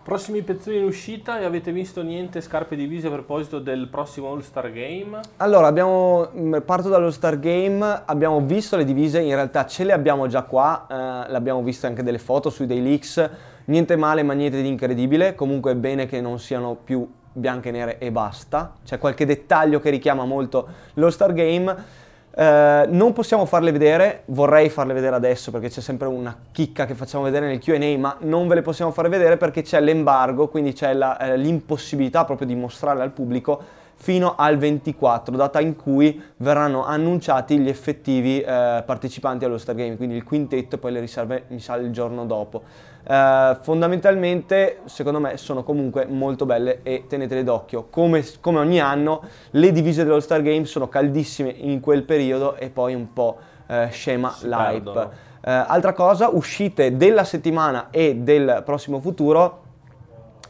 Prossimi 0.05 0.43
pezzoni 0.43 0.77
in 0.77 0.83
uscita 0.83 1.39
e 1.39 1.45
avete 1.45 1.71
visto 1.71 2.03
niente 2.03 2.39
scarpe 2.39 2.75
divise 2.75 3.07
a 3.07 3.09
proposito 3.09 3.57
del 3.57 3.87
prossimo 3.87 4.29
All 4.29 4.41
Star 4.41 4.71
Game? 4.71 5.19
Allora, 5.37 5.65
abbiamo, 5.65 6.29
mh, 6.31 6.59
parto 6.63 6.89
dallo 6.89 7.09
Star 7.09 7.39
Game, 7.39 8.03
abbiamo 8.05 8.39
visto 8.41 8.77
le 8.77 8.85
divise, 8.85 9.19
in 9.19 9.33
realtà 9.33 9.65
ce 9.65 9.83
le 9.83 9.93
abbiamo 9.93 10.27
già 10.27 10.43
qua, 10.43 10.85
eh, 10.87 11.31
le 11.31 11.35
abbiamo 11.35 11.63
viste 11.63 11.87
anche 11.87 12.03
delle 12.03 12.19
foto 12.19 12.51
sui 12.51 12.67
dei 12.67 12.83
leaks, 12.83 13.29
niente 13.65 13.95
male 13.95 14.21
ma 14.21 14.33
niente 14.33 14.61
di 14.61 14.67
incredibile, 14.67 15.33
comunque 15.33 15.71
è 15.71 15.75
bene 15.75 16.05
che 16.05 16.21
non 16.21 16.37
siano 16.37 16.75
più 16.75 17.11
bianche 17.31 17.69
e 17.69 17.71
nere 17.71 17.97
e 17.97 18.11
basta, 18.11 18.75
c'è 18.85 18.99
qualche 18.99 19.25
dettaglio 19.25 19.79
che 19.79 19.89
richiama 19.89 20.23
molto 20.23 20.67
lo 20.93 21.09
Star 21.09 21.33
Game. 21.33 22.03
Eh, 22.37 22.85
non 22.89 23.13
possiamo 23.13 23.45
farle 23.45 23.71
vedere, 23.71 24.23
vorrei 24.25 24.69
farle 24.69 24.93
vedere 24.93 25.15
adesso 25.15 25.51
perché 25.51 25.69
c'è 25.69 25.79
sempre 25.79 26.07
una 26.07 26.35
chicca 26.51 26.85
che 26.85 26.93
facciamo 26.93 27.23
vedere 27.23 27.47
nel 27.47 27.59
QA, 27.59 27.97
ma 27.97 28.17
non 28.21 28.49
ve 28.49 28.55
le 28.55 28.61
possiamo 28.61 28.91
fare 28.91 29.07
vedere 29.07 29.37
perché 29.37 29.61
c'è 29.61 29.79
l'embargo, 29.79 30.49
quindi 30.49 30.73
c'è 30.73 30.93
la- 30.93 31.17
eh, 31.17 31.37
l'impossibilità 31.37 32.25
proprio 32.25 32.45
di 32.45 32.55
mostrarle 32.55 33.03
al 33.03 33.11
pubblico 33.11 33.83
fino 34.05 34.35
al 34.37 34.57
24, 34.57 35.35
data 35.35 35.59
in 35.59 35.75
cui 35.75 36.21
verranno 36.37 36.85
annunciati 36.85 37.57
gli 37.57 37.67
effettivi 37.67 38.39
eh, 38.39 38.83
partecipanti 38.85 39.45
allo 39.45 39.57
Star 39.57 39.73
Game, 39.73 39.97
quindi 39.97 40.13
il 40.15 40.23
quintetto 40.23 40.75
e 40.75 40.77
poi 40.77 40.91
le 40.91 40.99
riserve 40.99 41.45
mi 41.47 41.59
sa 41.59 41.75
il 41.77 41.89
giorno 41.89 42.27
dopo. 42.27 42.61
Eh, 43.03 43.57
fondamentalmente 43.61 44.81
secondo 44.85 45.19
me 45.19 45.37
sono 45.37 45.63
comunque 45.63 46.05
molto 46.05 46.45
belle 46.45 46.81
e 46.83 47.05
tenetele 47.07 47.43
d'occhio. 47.43 47.87
Come, 47.89 48.23
come 48.41 48.59
ogni 48.59 48.79
anno 48.79 49.23
le 49.49 49.71
divise 49.71 50.03
dello 50.03 50.19
Star 50.19 50.43
Game 50.43 50.65
sono 50.65 50.87
caldissime 50.87 51.49
in 51.49 51.79
quel 51.79 52.03
periodo 52.03 52.57
e 52.57 52.69
poi 52.69 52.93
un 52.93 53.11
po' 53.11 53.37
eh, 53.65 53.87
scema 53.89 54.29
Si 54.33 54.45
l'hype. 54.47 54.71
perdono. 54.83 55.09
Eh, 55.43 55.51
altra 55.51 55.93
cosa, 55.93 56.29
uscite 56.29 56.95
della 56.95 57.23
settimana 57.23 57.87
e 57.89 58.17
del 58.17 58.61
prossimo 58.63 58.99
futuro, 58.99 59.63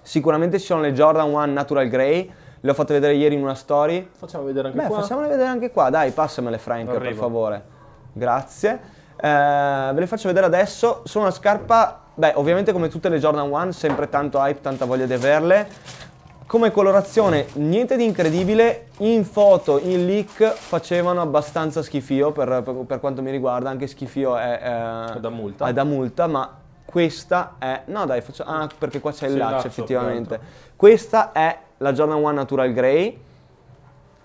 sicuramente 0.02 0.60
ci 0.60 0.66
sono 0.66 0.82
le 0.82 0.92
Jordan 0.92 1.32
1 1.32 1.46
Natural 1.46 1.88
Grey, 1.88 2.44
le 2.66 2.72
ho 2.72 2.74
fatte 2.74 2.94
vedere 2.94 3.14
ieri 3.14 3.36
in 3.36 3.44
una 3.44 3.54
story. 3.54 4.10
Facciamo 4.12 4.44
vedere 4.44 4.70
anche 4.70 4.80
Beh, 4.82 4.88
qua. 4.88 5.02
facciamole 5.02 5.28
vedere 5.28 5.48
anche 5.48 5.70
qua, 5.70 5.92
dai, 5.92 6.10
passamele 6.10 6.58
Frank, 6.58 6.88
per 6.90 6.96
Arrivo. 6.96 7.22
favore. 7.22 7.64
Grazie. 8.12 8.80
Eh, 9.18 9.92
ve 9.94 10.00
le 10.00 10.08
faccio 10.08 10.28
vedere 10.28 10.48
adesso. 10.48 11.02
Sono 11.06 11.26
una 11.26 11.34
scarpa, 11.34 12.02
beh, 12.16 12.32
ovviamente 12.36 12.72
come 12.72 12.88
tutte 12.90 13.08
le 13.10 13.20
Jordan 13.20 13.52
1, 13.52 13.72
sempre 13.72 14.10
tanto 14.10 14.40
hype, 14.40 14.62
tanta 14.62 14.86
voglia 14.86 15.06
di 15.06 15.14
averle. 15.14 15.68
Come 16.48 16.72
colorazione, 16.72 17.46
niente 17.54 17.98
di 17.98 18.04
incredibile. 18.04 18.88
In 18.98 19.26
foto, 19.26 19.80
in 19.80 20.04
leak, 20.08 20.52
facevano 20.54 21.22
abbastanza 21.22 21.84
schifio 21.84 22.32
per, 22.32 22.64
per- 22.64 22.74
per 22.88 23.00
quanto 23.00 23.22
mi 23.22 23.30
riguarda. 23.30 23.70
Anche 23.70 23.86
schifio 23.86 24.36
è, 24.38 24.60
eh, 25.12 25.18
È 25.18 25.20
da 25.20 25.30
multa. 25.30 25.68
è 25.68 25.74
da 25.74 25.84
multa, 25.84 26.26
ma 26.26 26.52
questa 26.84 27.56
è... 27.60 27.82
No 27.86 28.06
dai, 28.06 28.22
faccio... 28.22 28.44
Ah, 28.44 28.68
perché 28.76 29.00
qua 29.00 29.12
c'è 29.12 29.28
il 29.28 29.34
il 29.34 29.38
laccio, 29.38 29.68
effettivamente. 29.68 30.40
Questa 30.76 31.32
è 31.32 31.58
la 31.78 31.92
Jordan 31.94 32.18
1 32.18 32.32
Natural 32.32 32.72
Grey. 32.72 33.20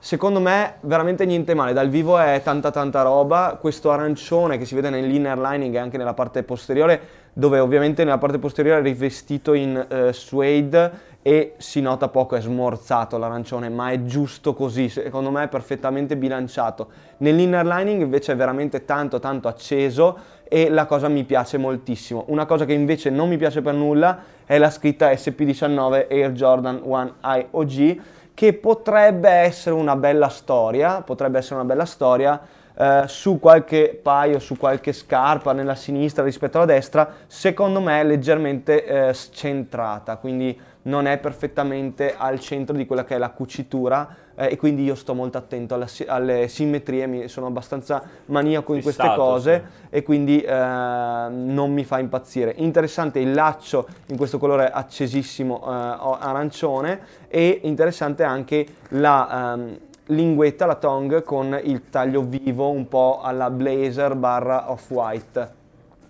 Secondo 0.02 0.40
me 0.40 0.76
veramente 0.80 1.26
niente 1.26 1.52
male, 1.52 1.74
dal 1.74 1.90
vivo 1.90 2.16
è 2.18 2.40
tanta 2.42 2.70
tanta 2.70 3.02
roba, 3.02 3.58
questo 3.60 3.90
arancione 3.90 4.56
che 4.56 4.64
si 4.64 4.74
vede 4.74 4.88
nell'inner 4.88 5.38
lining 5.38 5.74
e 5.74 5.78
anche 5.78 5.98
nella 5.98 6.14
parte 6.14 6.42
posteriore, 6.42 7.00
dove 7.34 7.58
ovviamente 7.58 8.02
nella 8.02 8.16
parte 8.16 8.38
posteriore 8.38 8.80
è 8.80 8.82
rivestito 8.82 9.52
in 9.52 9.86
uh, 9.88 10.10
suede 10.12 10.90
e 11.22 11.54
si 11.58 11.80
nota 11.80 12.08
poco, 12.08 12.36
è 12.36 12.40
smorzato 12.40 13.18
l'arancione, 13.18 13.68
ma 13.68 13.90
è 13.90 14.04
giusto 14.04 14.54
così, 14.54 14.88
secondo 14.88 15.30
me 15.30 15.44
è 15.44 15.48
perfettamente 15.48 16.16
bilanciato. 16.16 16.88
Nell'inner 17.18 17.66
lining 17.66 18.02
invece 18.02 18.32
è 18.32 18.36
veramente 18.36 18.84
tanto 18.84 19.18
tanto 19.18 19.48
acceso 19.48 20.18
e 20.44 20.70
la 20.70 20.86
cosa 20.86 21.08
mi 21.08 21.24
piace 21.24 21.58
moltissimo. 21.58 22.24
Una 22.28 22.46
cosa 22.46 22.64
che 22.64 22.72
invece 22.72 23.10
non 23.10 23.28
mi 23.28 23.36
piace 23.36 23.60
per 23.60 23.74
nulla 23.74 24.18
è 24.44 24.58
la 24.58 24.70
scritta 24.70 25.10
SP19 25.10 26.06
Air 26.10 26.32
Jordan 26.32 26.80
1 26.82 27.14
IOG 27.22 28.00
che 28.32 28.54
potrebbe 28.54 29.28
essere 29.28 29.74
una 29.74 29.96
bella 29.96 30.28
storia, 30.28 31.02
potrebbe 31.02 31.38
essere 31.38 31.56
una 31.56 31.64
bella 31.64 31.84
storia 31.84 32.40
eh, 32.74 33.02
su 33.06 33.38
qualche 33.38 34.00
paio, 34.02 34.38
su 34.38 34.56
qualche 34.56 34.94
scarpa 34.94 35.52
nella 35.52 35.74
sinistra 35.74 36.24
rispetto 36.24 36.56
alla 36.56 36.72
destra, 36.72 37.12
secondo 37.26 37.80
me 37.80 38.00
è 38.00 38.04
leggermente 38.04 38.84
eh, 38.84 39.12
scentrata, 39.12 40.16
quindi 40.16 40.58
non 40.82 41.06
è 41.06 41.18
perfettamente 41.18 42.14
al 42.16 42.40
centro 42.40 42.74
di 42.74 42.86
quella 42.86 43.04
che 43.04 43.16
è 43.16 43.18
la 43.18 43.30
cucitura 43.30 44.16
eh, 44.34 44.52
e 44.52 44.56
quindi 44.56 44.84
io 44.84 44.94
sto 44.94 45.14
molto 45.14 45.36
attento 45.36 45.74
alle, 45.74 45.86
alle 46.06 46.48
simmetrie, 46.48 47.06
mi, 47.06 47.28
sono 47.28 47.46
abbastanza 47.46 48.02
maniaco 48.26 48.74
in 48.74 48.82
queste 48.82 49.12
cose 49.14 49.64
sì. 49.64 49.86
e 49.96 50.02
quindi 50.02 50.40
eh, 50.40 50.54
non 50.54 51.72
mi 51.72 51.84
fa 51.84 51.98
impazzire. 51.98 52.54
Interessante 52.56 53.18
il 53.18 53.32
laccio 53.32 53.86
in 54.06 54.16
questo 54.16 54.38
colore 54.38 54.70
accesissimo 54.70 55.60
eh, 55.62 55.68
arancione 55.68 57.00
e 57.28 57.60
interessante 57.64 58.22
anche 58.22 58.66
la 58.90 59.54
ehm, 59.54 59.78
linguetta, 60.06 60.66
la 60.66 60.76
tongue 60.76 61.22
con 61.22 61.58
il 61.62 61.90
taglio 61.90 62.22
vivo 62.22 62.70
un 62.70 62.88
po' 62.88 63.20
alla 63.22 63.50
blazer 63.50 64.14
barra 64.14 64.70
off-white 64.70 65.58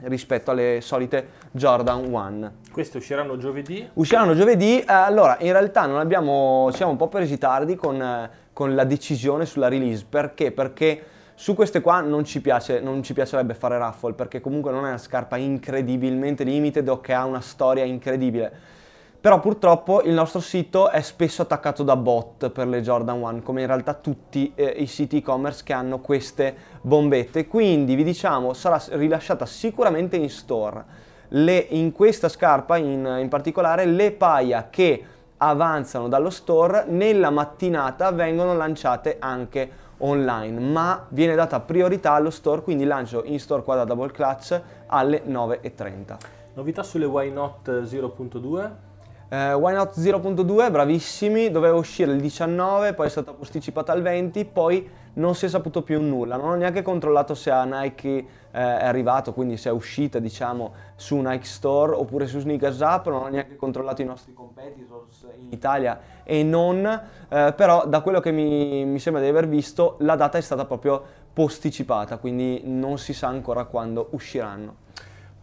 rispetto 0.02 0.50
alle 0.50 0.80
solite 0.80 1.28
Jordan 1.50 2.12
1. 2.12 2.52
Queste 2.72 2.98
usciranno 2.98 3.36
giovedì? 3.36 3.88
Usciranno 3.94 4.34
giovedì, 4.34 4.80
eh, 4.80 4.84
allora 4.92 5.36
in 5.40 5.52
realtà 5.52 5.86
non 5.86 5.98
abbiamo, 5.98 6.70
siamo 6.72 6.92
un 6.92 6.96
po' 6.96 7.08
presi 7.08 7.38
tardi 7.38 7.76
con, 7.76 8.00
eh, 8.00 8.30
con, 8.52 8.74
la 8.74 8.84
decisione 8.84 9.46
sulla 9.46 9.68
release, 9.68 10.04
perché? 10.08 10.52
Perché 10.52 11.04
su 11.34 11.54
queste 11.54 11.80
qua 11.80 12.00
non 12.00 12.24
ci, 12.24 12.40
piace, 12.40 12.80
non 12.80 13.02
ci 13.02 13.12
piacerebbe 13.12 13.54
fare 13.54 13.78
raffle, 13.78 14.12
perché 14.12 14.40
comunque 14.40 14.70
non 14.70 14.84
è 14.84 14.88
una 14.88 14.98
scarpa 14.98 15.36
incredibilmente 15.36 16.44
limited 16.44 16.88
o 16.88 17.00
che 17.00 17.12
ha 17.12 17.24
una 17.24 17.40
storia 17.40 17.84
incredibile 17.84 18.78
però 19.20 19.38
purtroppo 19.38 20.02
il 20.02 20.14
nostro 20.14 20.40
sito 20.40 20.88
è 20.88 21.02
spesso 21.02 21.42
attaccato 21.42 21.82
da 21.82 21.94
bot 21.94 22.48
per 22.48 22.66
le 22.66 22.80
Jordan 22.80 23.20
1, 23.20 23.42
come 23.42 23.60
in 23.60 23.66
realtà 23.66 23.92
tutti 23.92 24.50
eh, 24.54 24.64
i 24.64 24.86
siti 24.86 25.18
e-commerce 25.18 25.62
che 25.62 25.74
hanno 25.74 25.98
queste 25.98 26.56
bombette. 26.80 27.46
Quindi 27.46 27.96
vi 27.96 28.04
diciamo 28.04 28.54
sarà 28.54 28.82
rilasciata 28.92 29.44
sicuramente 29.44 30.16
in 30.16 30.30
store. 30.30 31.08
Le, 31.28 31.58
in 31.58 31.92
questa 31.92 32.30
scarpa 32.30 32.78
in, 32.78 33.18
in 33.20 33.28
particolare 33.28 33.84
le 33.84 34.10
paia 34.12 34.68
che 34.70 35.04
avanzano 35.36 36.08
dallo 36.08 36.30
store 36.30 36.86
nella 36.88 37.28
mattinata 37.28 38.10
vengono 38.12 38.54
lanciate 38.56 39.16
anche 39.18 39.88
online, 39.98 40.60
ma 40.60 41.04
viene 41.08 41.34
data 41.34 41.60
priorità 41.60 42.12
allo 42.12 42.30
store, 42.30 42.62
quindi 42.62 42.84
lancio 42.84 43.22
in 43.24 43.38
store 43.38 43.62
qua 43.62 43.76
da 43.76 43.84
Double 43.84 44.10
Clutch 44.12 44.60
alle 44.86 45.22
9.30. 45.26 46.16
Novità 46.54 46.82
sulle 46.82 47.04
Why 47.04 47.30
Not 47.30 47.68
0.2? 47.68 48.88
Uh, 49.30 49.52
Why 49.52 49.72
Not 49.74 49.96
0.2, 49.96 50.72
bravissimi, 50.72 51.52
doveva 51.52 51.76
uscire 51.76 52.10
il 52.10 52.20
19, 52.20 52.94
poi 52.94 53.06
è 53.06 53.08
stata 53.08 53.32
posticipata 53.32 53.92
al 53.92 54.02
20, 54.02 54.44
poi 54.44 54.90
non 55.12 55.36
si 55.36 55.44
è 55.44 55.48
saputo 55.48 55.82
più 55.82 56.00
nulla, 56.00 56.36
non 56.36 56.48
ho 56.50 56.54
neanche 56.56 56.82
controllato 56.82 57.36
se 57.36 57.52
a 57.52 57.62
Nike 57.62 58.08
eh, 58.08 58.26
è 58.50 58.84
arrivato, 58.84 59.32
quindi 59.32 59.56
se 59.56 59.68
è 59.68 59.72
uscita 59.72 60.18
diciamo 60.18 60.72
su 60.96 61.16
Nike 61.16 61.44
Store 61.44 61.94
oppure 61.94 62.26
su 62.26 62.40
Sneakers 62.40 62.80
Up, 62.80 63.08
non 63.08 63.22
ho 63.22 63.28
neanche 63.28 63.54
controllato 63.54 64.02
i 64.02 64.04
nostri 64.04 64.32
competitors 64.32 65.24
in 65.38 65.52
Italia 65.52 66.00
e 66.24 66.42
non, 66.42 66.84
eh, 67.28 67.52
però 67.56 67.86
da 67.86 68.00
quello 68.00 68.18
che 68.18 68.32
mi, 68.32 68.84
mi 68.84 68.98
sembra 68.98 69.22
di 69.22 69.28
aver 69.28 69.46
visto 69.46 69.94
la 70.00 70.16
data 70.16 70.38
è 70.38 70.40
stata 70.40 70.64
proprio 70.64 71.00
posticipata, 71.32 72.18
quindi 72.18 72.62
non 72.64 72.98
si 72.98 73.12
sa 73.12 73.28
ancora 73.28 73.64
quando 73.66 74.08
usciranno. 74.10 74.88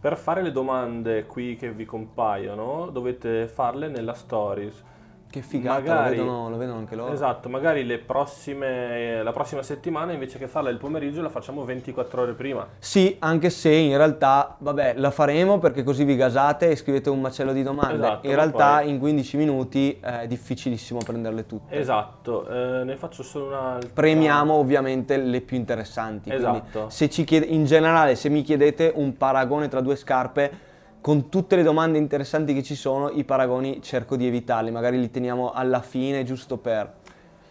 Per 0.00 0.16
fare 0.16 0.42
le 0.42 0.52
domande 0.52 1.26
qui 1.26 1.56
che 1.56 1.72
vi 1.72 1.84
compaiono 1.84 2.88
dovete 2.92 3.48
farle 3.48 3.88
nella 3.88 4.14
stories. 4.14 4.84
Che 5.30 5.42
figata, 5.42 5.78
magari, 5.78 6.16
lo, 6.16 6.22
vedono, 6.22 6.48
lo 6.48 6.56
vedono 6.56 6.78
anche 6.78 6.96
loro. 6.96 7.12
Esatto, 7.12 7.50
magari 7.50 7.98
prossime, 7.98 9.22
la 9.22 9.32
prossima 9.32 9.62
settimana 9.62 10.12
invece 10.12 10.38
che 10.38 10.48
farla 10.48 10.70
il 10.70 10.78
pomeriggio 10.78 11.20
la 11.20 11.28
facciamo 11.28 11.64
24 11.64 12.22
ore 12.22 12.32
prima. 12.32 12.66
Sì, 12.78 13.14
anche 13.18 13.50
se 13.50 13.70
in 13.70 13.96
realtà, 13.96 14.56
vabbè, 14.58 14.94
la 14.96 15.10
faremo 15.10 15.58
perché 15.58 15.82
così 15.82 16.04
vi 16.04 16.16
gasate 16.16 16.70
e 16.70 16.76
scrivete 16.76 17.10
un 17.10 17.20
macello 17.20 17.52
di 17.52 17.62
domande. 17.62 18.06
Esatto, 18.06 18.26
in 18.26 18.34
realtà 18.34 18.78
poi... 18.78 18.88
in 18.88 18.98
15 18.98 19.36
minuti 19.36 19.98
è 20.00 20.26
difficilissimo 20.26 21.00
prenderle 21.04 21.44
tutte. 21.44 21.76
Esatto, 21.76 22.48
eh, 22.48 22.84
ne 22.84 22.96
faccio 22.96 23.22
solo 23.22 23.48
un'altra. 23.48 23.90
Premiamo 23.92 24.54
ovviamente 24.54 25.18
le 25.18 25.42
più 25.42 25.58
interessanti. 25.58 26.32
Esatto. 26.32 26.88
se 26.88 27.10
ci 27.10 27.24
chiede, 27.24 27.44
in 27.44 27.66
generale, 27.66 28.14
se 28.16 28.30
mi 28.30 28.40
chiedete 28.40 28.92
un 28.94 29.14
paragone 29.16 29.68
tra 29.68 29.82
due 29.82 29.96
scarpe 29.96 30.66
con 31.00 31.28
tutte 31.28 31.56
le 31.56 31.62
domande 31.62 31.98
interessanti 31.98 32.54
che 32.54 32.62
ci 32.62 32.74
sono, 32.74 33.10
i 33.10 33.24
paragoni 33.24 33.80
cerco 33.82 34.16
di 34.16 34.26
evitarli, 34.26 34.70
magari 34.70 34.98
li 34.98 35.10
teniamo 35.10 35.52
alla 35.52 35.80
fine 35.80 36.24
giusto 36.24 36.58
per... 36.58 36.92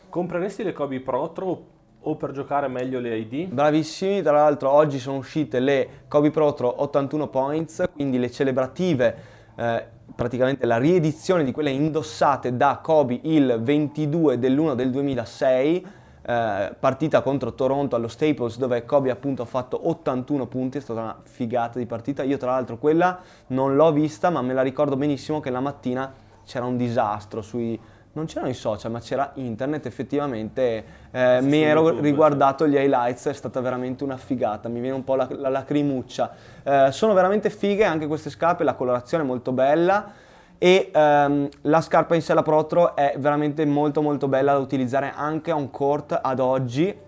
Compreresti 0.10 0.64
le 0.64 0.74
Kobe 0.74 1.00
Protro 1.00 1.66
o 2.02 2.16
per 2.16 2.32
giocare 2.32 2.68
meglio 2.68 3.00
le 3.00 3.18
ID? 3.18 3.48
Bravissimi, 3.48 4.22
tra 4.22 4.34
l'altro 4.34 4.72
oggi 4.72 5.00
sono 5.00 5.18
uscite 5.18 5.60
le 5.60 5.90
Kobe 6.08 6.32
Protro 6.32 6.82
81 6.82 7.28
points, 7.28 7.84
quindi 7.94 8.18
le 8.20 8.32
celebrative, 8.32 9.16
eh, 9.56 9.86
praticamente 10.16 10.66
la 10.66 10.78
riedizione 10.78 11.44
di 11.44 11.52
quelle 11.52 11.72
indossate 11.72 12.56
da 12.56 12.80
Kobe 12.82 13.20
il 13.24 13.60
22 13.62 14.40
dell'1 14.40 14.74
del 14.74 14.92
2006 14.92 15.86
eh, 16.30 16.76
partita 16.78 17.22
contro 17.22 17.54
Toronto 17.54 17.96
allo 17.96 18.10
Staples 18.10 18.58
dove 18.58 18.84
Kobe 18.84 19.12
appunto 19.12 19.44
ha 19.44 19.46
fatto 19.46 19.88
81 19.88 20.46
punti, 20.48 20.78
è 20.78 20.82
stata 20.82 21.00
una 21.00 21.18
figata 21.24 21.80
di 21.80 21.86
partita. 21.86 22.22
Io 22.24 22.36
tra 22.36 22.52
l'altro 22.52 22.78
quella 22.78 23.20
non 23.48 23.78
l'ho 23.78 23.94
vista 23.94 24.30
ma 24.30 24.42
me 24.42 24.54
la 24.54 24.62
ricordo 24.62 24.98
benissimo 24.98 25.40
che 25.40 25.50
la 25.50 25.62
mattina 25.62 26.14
c'era 26.46 26.66
un 26.66 26.76
disastro 26.76 27.42
sui... 27.42 27.80
Non 28.12 28.26
c'erano 28.26 28.50
i 28.50 28.56
social, 28.56 28.92
ma 28.92 29.00
c'era 29.00 29.32
internet, 29.36 29.86
effettivamente 29.86 30.84
eh, 31.12 31.40
mi 31.42 31.62
ero 31.62 31.84
YouTube, 31.84 32.02
riguardato 32.02 32.66
sì. 32.66 32.72
gli 32.72 32.76
highlights, 32.76 33.28
è 33.28 33.34
stata 33.34 33.62
veramente 33.62 34.04
una 34.04 34.18
figata, 34.18 34.68
mi 34.70 34.80
viene 34.80 34.96
un 34.96 35.04
po' 35.04 35.14
la, 35.14 35.28
la 35.30 35.50
lacrimuccia. 35.50 36.34
Eh, 36.64 36.88
sono 36.92 37.14
veramente 37.14 37.52
fighe 37.52 37.84
anche 37.84 38.08
queste 38.08 38.32
scarpe, 38.32 38.64
la 38.64 38.74
colorazione 38.74 39.24
è 39.24 39.26
molto 39.28 39.52
bella, 39.52 40.12
e 40.58 40.92
um, 40.94 41.48
la 41.62 41.82
scarpa 41.82 42.16
in 42.16 42.22
sé, 42.22 42.34
Protro, 42.44 42.96
è 42.96 43.16
veramente 43.18 43.66
molto 43.66 44.02
molto 44.02 44.28
bella 44.28 44.54
da 44.54 44.60
utilizzare 44.60 45.12
anche 45.16 45.52
on 45.52 45.70
court 45.70 46.20
ad 46.22 46.40
oggi 46.40 47.06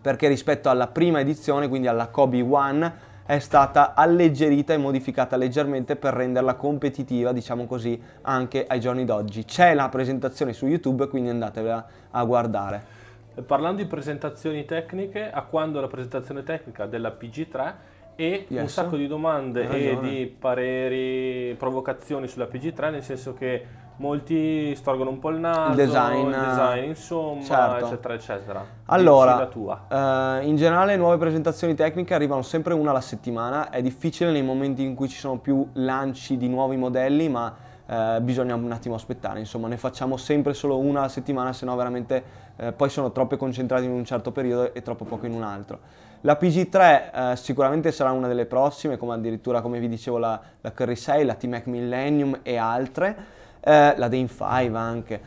perché 0.00 0.28
rispetto 0.28 0.68
alla 0.68 0.88
prima 0.88 1.20
edizione, 1.20 1.68
quindi 1.68 1.86
alla 1.86 2.08
Kobe 2.08 2.42
One, 2.42 3.12
è 3.24 3.38
stata 3.38 3.94
alleggerita 3.94 4.74
e 4.74 4.76
modificata 4.76 5.36
leggermente 5.36 5.96
per 5.96 6.12
renderla 6.12 6.56
competitiva, 6.56 7.32
diciamo 7.32 7.64
così, 7.64 7.98
anche 8.20 8.66
ai 8.66 8.80
giorni 8.80 9.06
d'oggi. 9.06 9.46
C'è 9.46 9.72
la 9.72 9.88
presentazione 9.88 10.52
su 10.52 10.66
YouTube, 10.66 11.08
quindi 11.08 11.30
andatevela 11.30 11.86
a 12.10 12.24
guardare. 12.24 12.82
Parlando 13.46 13.80
di 13.80 13.88
presentazioni 13.88 14.66
tecniche, 14.66 15.30
a 15.30 15.40
quando 15.42 15.80
la 15.80 15.88
presentazione 15.88 16.42
tecnica 16.42 16.84
della 16.84 17.16
PG3 17.18 17.72
e 18.16 18.46
yes. 18.48 18.62
un 18.62 18.68
sacco 18.68 18.96
di 18.96 19.06
domande 19.06 19.68
e 19.68 19.98
di 20.00 20.26
pareri, 20.26 21.54
provocazioni 21.54 22.28
sulla 22.28 22.46
PG3, 22.46 22.90
nel 22.90 23.02
senso 23.02 23.34
che 23.34 23.82
molti 23.96 24.74
storgono 24.74 25.10
un 25.10 25.18
po' 25.18 25.30
il 25.30 25.38
naso, 25.38 25.70
il 25.70 25.76
design, 25.76 26.26
il 26.26 26.34
design 26.34 26.84
insomma, 26.88 27.42
certo. 27.42 27.86
eccetera, 27.86 28.14
eccetera. 28.14 28.66
Allora, 28.86 29.48
uh, 29.54 30.46
in 30.46 30.56
generale 30.56 30.96
nuove 30.96 31.16
presentazioni 31.16 31.74
tecniche 31.74 32.14
arrivano 32.14 32.42
sempre 32.42 32.74
una 32.74 32.90
alla 32.90 33.00
settimana, 33.00 33.70
è 33.70 33.82
difficile 33.82 34.30
nei 34.30 34.42
momenti 34.42 34.82
in 34.82 34.94
cui 34.94 35.08
ci 35.08 35.18
sono 35.18 35.38
più 35.38 35.66
lanci 35.74 36.36
di 36.36 36.48
nuovi 36.48 36.76
modelli, 36.76 37.28
ma 37.28 37.54
uh, 37.86 38.20
bisogna 38.20 38.54
un 38.54 38.72
attimo 38.72 38.94
aspettare, 38.94 39.38
insomma 39.38 39.68
ne 39.68 39.76
facciamo 39.76 40.16
sempre 40.16 40.54
solo 40.54 40.78
una 40.78 41.00
alla 41.00 41.08
settimana, 41.08 41.52
se 41.52 41.64
no 41.64 41.76
veramente 41.76 42.24
uh, 42.56 42.74
poi 42.74 42.88
sono 42.88 43.12
troppe 43.12 43.36
concentrate 43.36 43.84
in 43.84 43.92
un 43.92 44.04
certo 44.04 44.32
periodo 44.32 44.74
e 44.74 44.82
troppo 44.82 45.04
poco 45.04 45.26
in 45.26 45.34
un 45.34 45.42
altro. 45.42 46.02
La 46.26 46.38
PG3 46.40 47.32
eh, 47.32 47.36
sicuramente 47.36 47.92
sarà 47.92 48.10
una 48.10 48.28
delle 48.28 48.46
prossime, 48.46 48.96
come 48.96 49.12
addirittura 49.12 49.60
come 49.60 49.78
vi 49.78 49.90
dicevo 49.90 50.16
la, 50.16 50.40
la 50.62 50.72
Curry 50.72 50.96
6, 50.96 51.22
la 51.22 51.34
T-Mac 51.34 51.66
Millennium 51.66 52.38
e 52.42 52.56
altre, 52.56 53.16
eh, 53.60 53.94
la 53.94 54.08
Dane 54.08 54.26
5 54.26 54.78
anche. 54.78 55.20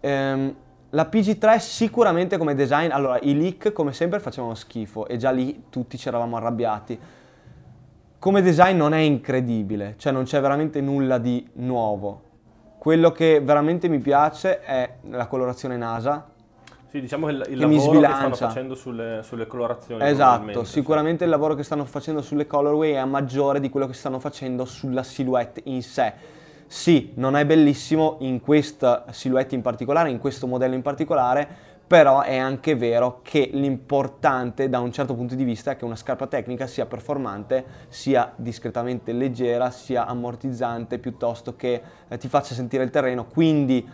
Ehm, 0.00 0.54
la 0.90 1.08
PG3 1.08 1.58
sicuramente 1.60 2.38
come 2.38 2.56
design, 2.56 2.90
allora 2.90 3.20
i 3.22 3.36
leak 3.36 3.72
come 3.72 3.92
sempre 3.92 4.18
facevano 4.18 4.56
schifo 4.56 5.06
e 5.06 5.16
già 5.16 5.30
lì 5.30 5.66
tutti 5.70 5.96
ci 5.96 6.08
eravamo 6.08 6.36
arrabbiati. 6.36 6.98
Come 8.18 8.42
design 8.42 8.76
non 8.76 8.94
è 8.94 8.98
incredibile, 8.98 9.94
cioè 9.96 10.12
non 10.12 10.24
c'è 10.24 10.40
veramente 10.40 10.80
nulla 10.80 11.18
di 11.18 11.48
nuovo. 11.54 12.30
Quello 12.78 13.12
che 13.12 13.40
veramente 13.40 13.86
mi 13.86 14.00
piace 14.00 14.58
è 14.58 14.94
la 15.08 15.28
colorazione 15.28 15.76
NASA, 15.76 16.31
Sì, 16.92 17.00
diciamo 17.00 17.28
che 17.28 17.32
il, 17.32 17.46
il 17.48 17.58
lavoro 17.58 18.00
che 18.00 18.06
stanno 18.06 18.34
facendo 18.34 18.74
sulle, 18.74 19.20
sulle 19.22 19.46
colorazioni. 19.46 20.04
Esatto, 20.04 20.62
sicuramente 20.64 21.20
cioè. 21.20 21.24
il 21.24 21.30
lavoro 21.30 21.54
che 21.54 21.62
stanno 21.62 21.86
facendo 21.86 22.20
sulle 22.20 22.46
colorway 22.46 22.92
è 22.92 23.04
maggiore 23.06 23.60
di 23.60 23.70
quello 23.70 23.86
che 23.86 23.94
stanno 23.94 24.18
facendo 24.18 24.66
sulla 24.66 25.02
silhouette 25.02 25.62
in 25.64 25.82
sé. 25.82 26.12
Sì, 26.66 27.12
non 27.14 27.34
è 27.34 27.46
bellissimo 27.46 28.16
in 28.20 28.42
questa 28.42 29.06
silhouette 29.08 29.54
in 29.54 29.62
particolare, 29.62 30.10
in 30.10 30.18
questo 30.18 30.46
modello 30.46 30.74
in 30.74 30.82
particolare, 30.82 31.48
però 31.86 32.20
è 32.20 32.36
anche 32.36 32.74
vero 32.74 33.20
che 33.22 33.48
l'importante 33.50 34.68
da 34.68 34.80
un 34.80 34.92
certo 34.92 35.14
punto 35.14 35.34
di 35.34 35.44
vista 35.44 35.70
è 35.70 35.76
che 35.76 35.86
una 35.86 35.96
scarpa 35.96 36.26
tecnica 36.26 36.66
sia 36.66 36.84
performante, 36.84 37.64
sia 37.88 38.34
discretamente 38.36 39.14
leggera, 39.14 39.70
sia 39.70 40.04
ammortizzante 40.04 40.98
piuttosto 40.98 41.56
che 41.56 41.82
eh, 42.06 42.18
ti 42.18 42.28
faccia 42.28 42.52
sentire 42.52 42.84
il 42.84 42.90
terreno, 42.90 43.24
quindi 43.24 43.88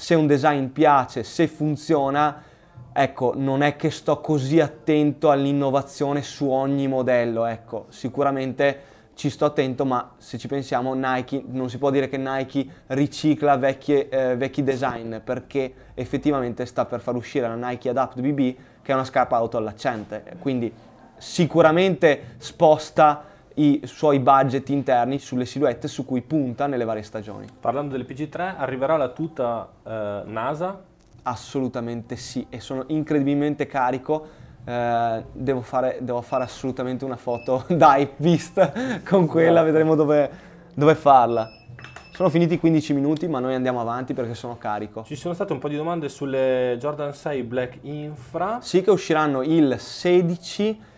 se 0.00 0.14
un 0.14 0.26
design 0.26 0.68
piace, 0.68 1.22
se 1.24 1.46
funziona, 1.46 2.42
ecco, 2.90 3.34
non 3.36 3.62
è 3.62 3.76
che 3.76 3.90
sto 3.90 4.18
così 4.22 4.58
attento 4.58 5.30
all'innovazione 5.30 6.22
su 6.22 6.48
ogni 6.48 6.88
modello, 6.88 7.44
ecco, 7.44 7.84
sicuramente 7.90 8.80
ci 9.12 9.28
sto 9.28 9.44
attento, 9.44 9.84
ma 9.84 10.12
se 10.16 10.38
ci 10.38 10.48
pensiamo 10.48 10.94
Nike, 10.94 11.44
non 11.48 11.68
si 11.68 11.76
può 11.76 11.90
dire 11.90 12.08
che 12.08 12.16
Nike 12.16 12.66
ricicla 12.86 13.58
vecchie, 13.58 14.08
eh, 14.08 14.36
vecchi 14.36 14.62
design, 14.62 15.16
perché 15.18 15.70
effettivamente 15.92 16.64
sta 16.64 16.86
per 16.86 17.02
far 17.02 17.14
uscire 17.14 17.46
la 17.46 17.68
Nike 17.68 17.90
Adapt 17.90 18.20
BB, 18.20 18.56
che 18.80 18.92
è 18.92 18.94
una 18.94 19.04
scarpa 19.04 19.36
autoallacciante, 19.36 20.36
quindi 20.38 20.72
sicuramente 21.18 22.36
sposta 22.38 23.22
i 23.54 23.80
suoi 23.84 24.20
budget 24.20 24.68
interni 24.68 25.18
sulle 25.18 25.44
silhouette 25.44 25.88
su 25.88 26.04
cui 26.04 26.22
punta 26.22 26.66
nelle 26.66 26.84
varie 26.84 27.02
stagioni. 27.02 27.46
Parlando 27.60 27.92
delle 27.92 28.04
PG3, 28.04 28.54
arriverà 28.56 28.96
la 28.96 29.08
tuta 29.08 29.68
eh, 29.84 30.22
NASA? 30.24 30.82
Assolutamente 31.22 32.16
sì, 32.16 32.46
e 32.48 32.60
sono 32.60 32.84
incredibilmente 32.88 33.66
carico. 33.66 34.38
Eh, 34.64 35.24
devo, 35.32 35.62
fare, 35.62 35.98
devo, 36.00 36.20
fare, 36.22 36.44
assolutamente 36.44 37.04
una 37.04 37.16
foto 37.16 37.64
da 37.74 37.96
Hypebeast 37.96 39.02
con 39.04 39.26
quella, 39.26 39.62
vedremo 39.62 39.94
dove, 39.94 40.30
dove 40.74 40.94
farla. 40.94 41.50
Sono 42.12 42.28
finiti 42.28 42.54
i 42.54 42.58
15 42.58 42.92
minuti, 42.92 43.28
ma 43.28 43.40
noi 43.40 43.54
andiamo 43.54 43.80
avanti 43.80 44.12
perché 44.12 44.34
sono 44.34 44.58
carico. 44.58 45.04
Ci 45.04 45.16
sono 45.16 45.32
state 45.32 45.54
un 45.54 45.58
po' 45.58 45.68
di 45.68 45.76
domande 45.76 46.10
sulle 46.10 46.76
Jordan 46.78 47.14
6 47.14 47.42
Black 47.44 47.78
Infra. 47.82 48.58
Sì, 48.60 48.82
che 48.82 48.90
usciranno 48.90 49.42
il 49.42 49.76
16 49.78 50.88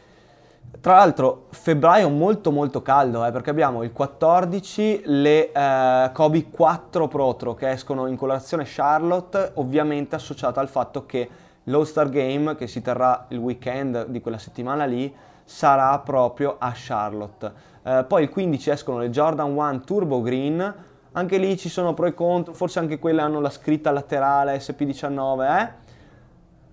tra 0.81 0.97
l'altro 0.97 1.47
febbraio 1.51 2.09
molto 2.09 2.51
molto 2.51 2.83
caldo 2.83 3.25
eh, 3.25 3.31
perché 3.31 3.51
abbiamo 3.51 3.83
il 3.85 3.93
14 3.93 5.03
le 5.05 5.53
eh, 5.53 6.11
Kobe 6.13 6.51
4 6.51 7.07
Protro 7.07 7.55
che 7.55 7.71
escono 7.71 8.09
in 8.09 8.17
colorazione 8.17 8.65
Charlotte 8.67 9.53
ovviamente 9.55 10.17
associata 10.17 10.61
al 10.61 10.69
fatto 10.69 11.07
che 11.07 11.29
l'All 11.65 11.85
Star 11.85 12.09
Game 12.09 12.57
che 12.57 12.67
si 12.67 12.83
terrà 12.83 13.27
il 13.29 13.39
weekend 13.39 14.07
di 14.07 14.21
quella 14.21 14.39
settimana 14.39 14.85
lì 14.85 15.15
sarà 15.45 15.99
proprio 15.99 16.57
a 16.59 16.73
Charlotte. 16.75 17.53
Eh, 17.83 18.05
poi 18.07 18.25
il 18.25 18.31
15 18.31 18.71
escono 18.71 18.99
le 18.99 19.11
Jordan 19.11 19.57
1 19.57 19.81
Turbo 19.81 20.23
Green, 20.23 20.75
anche 21.13 21.37
lì 21.37 21.57
ci 21.59 21.69
sono 21.69 21.95
pro 21.95 22.07
e 22.07 22.15
contro, 22.15 22.55
forse 22.55 22.79
anche 22.79 22.99
quelle 22.99 23.21
hanno 23.21 23.41
la 23.41 23.51
scritta 23.51 23.91
laterale 23.91 24.57
SP19 24.57 25.59
eh? 25.61 25.73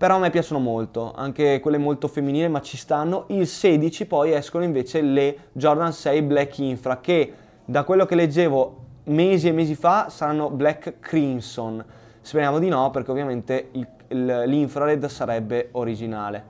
Però 0.00 0.14
a 0.14 0.18
me 0.18 0.30
piacciono 0.30 0.60
molto, 0.60 1.12
anche 1.14 1.60
quelle 1.60 1.76
molto 1.76 2.08
femminili, 2.08 2.48
ma 2.48 2.62
ci 2.62 2.78
stanno. 2.78 3.26
Il 3.26 3.46
16 3.46 4.06
poi 4.06 4.32
escono 4.32 4.64
invece 4.64 5.02
le 5.02 5.48
Jordan 5.52 5.92
6 5.92 6.22
Black 6.22 6.56
Infra, 6.60 7.00
che 7.00 7.30
da 7.66 7.84
quello 7.84 8.06
che 8.06 8.14
leggevo 8.14 8.84
mesi 9.04 9.48
e 9.48 9.52
mesi 9.52 9.74
fa 9.74 10.08
saranno 10.08 10.48
Black 10.48 11.00
Crimson. 11.00 11.84
Speriamo 12.18 12.58
di 12.58 12.70
no, 12.70 12.90
perché 12.90 13.10
ovviamente 13.10 13.68
il, 13.72 13.86
il, 14.08 14.42
l'infrared 14.46 15.04
sarebbe 15.04 15.68
originale. 15.72 16.44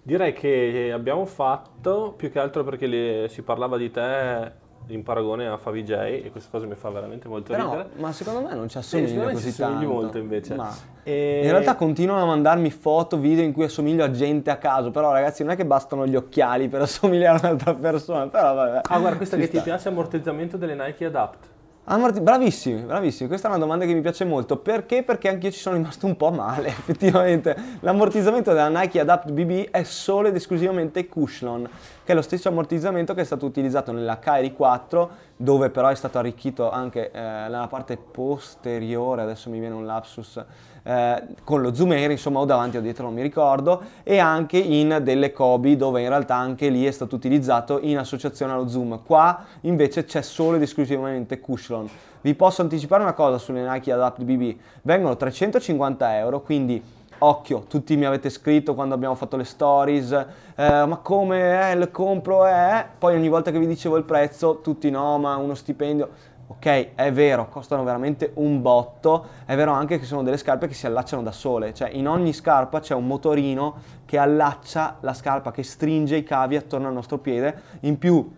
Direi 0.00 0.32
che 0.32 0.92
abbiamo 0.94 1.24
fatto, 1.26 2.14
più 2.16 2.30
che 2.30 2.38
altro 2.38 2.62
perché 2.62 2.86
le, 2.86 3.26
si 3.28 3.42
parlava 3.42 3.76
di 3.76 3.90
te 3.90 4.52
in 4.88 5.02
paragone 5.02 5.48
a 5.48 5.56
Favi 5.56 5.82
J 5.82 5.90
e 5.92 6.28
questa 6.30 6.50
cosa 6.50 6.66
mi 6.66 6.74
fa 6.74 6.90
veramente 6.90 7.28
molto 7.28 7.52
Però, 7.52 7.70
ridere. 7.70 7.88
Ma 7.96 8.12
secondo 8.12 8.46
me 8.46 8.54
non 8.54 8.68
ci 8.68 8.78
assomiglia 8.78 9.26
sì, 9.28 9.32
così 9.32 9.52
ci 9.52 9.58
tanto. 9.58 9.86
molto 9.86 10.18
invece. 10.18 10.54
Ma 10.54 10.74
e... 11.02 11.40
In 11.42 11.50
realtà 11.50 11.74
continuano 11.76 12.22
a 12.22 12.26
mandarmi 12.26 12.70
foto, 12.70 13.18
video 13.18 13.44
in 13.44 13.52
cui 13.52 13.64
assomiglio 13.64 14.04
a 14.04 14.10
gente 14.10 14.50
a 14.50 14.56
caso, 14.56 14.90
però 14.90 15.12
ragazzi 15.12 15.42
non 15.42 15.52
è 15.52 15.56
che 15.56 15.64
bastano 15.64 16.06
gli 16.06 16.16
occhiali 16.16 16.68
per 16.68 16.82
assomigliare 16.82 17.38
a 17.38 17.40
un'altra 17.46 17.74
persona, 17.74 18.28
però 18.28 18.54
vabbè. 18.54 18.80
Ah 18.84 18.98
guarda, 18.98 19.16
questa 19.16 19.36
che 19.36 19.46
sta. 19.46 19.58
ti 19.58 19.62
piace 19.64 19.88
ammortizzamento 19.88 20.56
delle 20.56 20.74
Nike 20.74 21.06
Adapt. 21.06 21.54
Ammorti- 21.88 22.20
bravissimi, 22.20 22.80
bravissimi. 22.80 23.28
Questa 23.28 23.46
è 23.46 23.50
una 23.50 23.60
domanda 23.60 23.84
che 23.84 23.94
mi 23.94 24.00
piace 24.00 24.24
molto. 24.24 24.56
Perché? 24.56 25.04
Perché 25.04 25.28
anch'io 25.28 25.52
ci 25.52 25.60
sono 25.60 25.76
rimasto 25.76 26.06
un 26.06 26.16
po' 26.16 26.32
male, 26.32 26.66
effettivamente. 26.74 27.56
L'ammortizzamento 27.78 28.52
della 28.52 28.68
Nike 28.68 28.98
Adapt 28.98 29.30
BB 29.30 29.70
è 29.70 29.84
solo 29.84 30.26
ed 30.26 30.34
esclusivamente 30.34 31.06
Cushlon, 31.06 31.68
che 32.04 32.10
è 32.10 32.14
lo 32.16 32.22
stesso 32.22 32.48
ammortizzamento 32.48 33.14
che 33.14 33.20
è 33.20 33.24
stato 33.24 33.46
utilizzato 33.46 33.92
nella 33.92 34.18
Kairi 34.18 34.52
4, 34.52 35.10
dove 35.36 35.70
però 35.70 35.88
è 35.88 35.94
stato 35.94 36.18
arricchito 36.18 36.70
anche 36.70 37.10
eh, 37.10 37.20
nella 37.20 37.66
parte 37.68 37.96
posteriore, 37.96 39.22
adesso 39.22 39.50
mi 39.50 39.58
viene 39.58 39.74
un 39.74 39.84
lapsus, 39.84 40.42
eh, 40.82 41.22
con 41.44 41.60
lo 41.60 41.74
zoom 41.74 41.90
air, 41.90 42.10
insomma, 42.10 42.38
o 42.38 42.44
davanti 42.44 42.76
o 42.76 42.80
dietro, 42.80 43.04
non 43.04 43.14
mi 43.14 43.22
ricordo, 43.22 43.82
e 44.02 44.18
anche 44.18 44.56
in 44.56 45.00
delle 45.02 45.32
Kobe, 45.32 45.76
dove 45.76 46.00
in 46.00 46.08
realtà 46.08 46.36
anche 46.36 46.68
lì 46.68 46.86
è 46.86 46.90
stato 46.90 47.16
utilizzato 47.16 47.80
in 47.82 47.98
associazione 47.98 48.52
allo 48.52 48.68
zoom. 48.68 49.02
Qua 49.04 49.44
invece 49.62 50.04
c'è 50.04 50.22
solo 50.22 50.56
ed 50.56 50.62
esclusivamente 50.62 51.40
Cushlon. 51.40 51.88
Vi 52.20 52.34
posso 52.34 52.62
anticipare 52.62 53.02
una 53.02 53.12
cosa 53.12 53.38
sulle 53.38 53.68
Nike 53.68 53.92
Adapt 53.92 54.22
BB, 54.22 54.56
vengono 54.82 55.16
350 55.16 56.18
euro, 56.18 56.40
quindi 56.40 56.82
occhio, 57.18 57.64
tutti 57.68 57.96
mi 57.96 58.04
avete 58.04 58.30
scritto 58.30 58.74
quando 58.74 58.94
abbiamo 58.94 59.14
fatto 59.14 59.36
le 59.36 59.44
stories, 59.44 60.12
eh, 60.54 60.84
ma 60.86 60.98
come 61.02 61.70
eh, 61.70 61.76
le 61.76 61.90
compro? 61.90 62.46
Eh? 62.46 62.84
Poi 62.98 63.14
ogni 63.14 63.28
volta 63.28 63.50
che 63.50 63.58
vi 63.58 63.66
dicevo 63.66 63.96
il 63.96 64.04
prezzo, 64.04 64.60
tutti 64.60 64.90
no, 64.90 65.18
ma 65.18 65.36
uno 65.36 65.54
stipendio 65.54 66.34
ok, 66.48 66.94
è 66.94 67.12
vero, 67.12 67.48
costano 67.48 67.82
veramente 67.82 68.30
un 68.34 68.62
botto, 68.62 69.26
è 69.44 69.56
vero 69.56 69.72
anche 69.72 69.98
che 69.98 70.04
sono 70.04 70.22
delle 70.22 70.36
scarpe 70.36 70.68
che 70.68 70.74
si 70.74 70.86
allacciano 70.86 71.22
da 71.22 71.32
sole, 71.32 71.74
cioè 71.74 71.90
in 71.90 72.06
ogni 72.06 72.32
scarpa 72.32 72.80
c'è 72.80 72.94
un 72.94 73.06
motorino 73.06 73.74
che 74.04 74.16
allaccia 74.16 74.96
la 75.00 75.12
scarpa, 75.12 75.50
che 75.50 75.64
stringe 75.64 76.16
i 76.16 76.22
cavi 76.22 76.56
attorno 76.56 76.86
al 76.86 76.94
nostro 76.94 77.18
piede, 77.18 77.62
in 77.80 77.98
più 77.98 78.30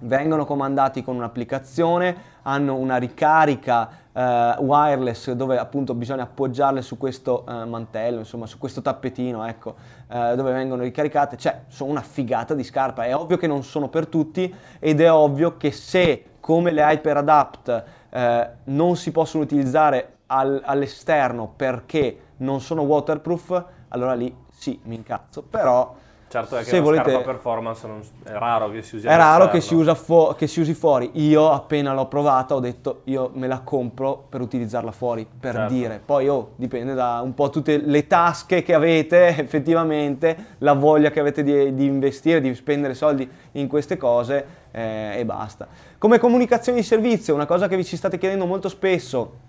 vengono 0.00 0.44
comandati 0.44 1.02
con 1.02 1.16
un'applicazione, 1.16 2.34
hanno 2.42 2.74
una 2.74 2.96
ricarica 2.96 3.88
eh, 4.16 4.56
wireless 4.60 5.30
dove 5.32 5.58
appunto 5.58 5.94
bisogna 5.94 6.22
appoggiarle 6.22 6.80
su 6.80 6.96
questo 6.96 7.44
eh, 7.46 7.64
mantello, 7.66 8.20
insomma 8.20 8.46
su 8.46 8.56
questo 8.56 8.80
tappetino, 8.80 9.44
ecco, 9.46 9.74
eh, 10.08 10.34
dove 10.34 10.52
vengono 10.52 10.82
ricaricate, 10.82 11.36
cioè 11.36 11.64
sono 11.68 11.90
una 11.90 12.00
figata 12.00 12.54
di 12.54 12.64
scarpa, 12.64 13.04
è 13.04 13.14
ovvio 13.14 13.36
che 13.36 13.46
non 13.46 13.62
sono 13.62 13.88
per 13.88 14.06
tutti 14.06 14.52
ed 14.78 15.00
è 15.00 15.12
ovvio 15.12 15.58
che 15.58 15.70
se 15.70 16.24
come 16.40 16.70
le 16.70 16.80
Hyper 16.80 17.18
Adapt 17.18 17.84
eh, 18.08 18.50
non 18.64 18.96
si 18.96 19.12
possono 19.12 19.42
utilizzare 19.42 20.14
al, 20.26 20.62
all'esterno 20.64 21.52
perché 21.54 22.20
non 22.38 22.60
sono 22.60 22.82
waterproof, 22.82 23.64
allora 23.88 24.14
lì 24.14 24.34
sì, 24.50 24.80
mi 24.84 24.94
incazzo, 24.94 25.42
però 25.42 25.94
Certo 26.28 26.56
è 26.56 26.64
che 26.64 26.70
se 26.70 26.80
volete... 26.80 27.10
scarpa 27.10 27.24
performance 27.24 27.86
non... 27.86 28.00
è 28.24 28.32
raro 28.32 28.68
che 28.70 28.82
si 28.82 28.96
usi 28.96 29.06
È 29.06 29.14
raro 29.16 29.48
che 29.48 29.60
si, 29.60 29.74
usa 29.74 29.94
fu- 29.94 30.34
che 30.34 30.48
si, 30.48 30.60
usi 30.60 30.74
fuori. 30.74 31.10
Io 31.14 31.52
appena 31.52 31.94
l'ho 31.94 32.06
provata 32.06 32.56
ho 32.56 32.60
detto 32.60 33.02
io 33.04 33.30
me 33.34 33.46
la 33.46 33.60
compro 33.60 34.24
per 34.28 34.40
utilizzarla 34.40 34.90
fuori, 34.90 35.24
per 35.26 35.54
certo. 35.54 35.72
dire. 35.72 36.00
Poi 36.04 36.28
oh, 36.28 36.50
dipende 36.56 36.94
da 36.94 37.20
un 37.22 37.32
po' 37.32 37.48
tutte 37.50 37.78
le 37.78 38.08
tasche 38.08 38.62
che 38.62 38.74
avete 38.74 39.28
effettivamente, 39.38 40.54
la 40.58 40.72
voglia 40.72 41.10
che 41.10 41.20
avete 41.20 41.44
di, 41.44 41.74
di 41.74 41.84
investire, 41.84 42.40
di 42.40 42.52
spendere 42.56 42.94
soldi 42.94 43.28
in 43.52 43.68
queste 43.68 43.96
cose 43.96 44.46
eh, 44.72 45.18
e 45.18 45.24
basta. 45.24 45.68
Come 45.96 46.18
comunicazione 46.18 46.78
di 46.78 46.84
servizio, 46.84 47.34
una 47.34 47.46
cosa 47.46 47.68
che 47.68 47.76
vi 47.76 47.84
ci 47.84 47.96
state 47.96 48.18
chiedendo 48.18 48.46
molto 48.46 48.68
spesso, 48.68 49.44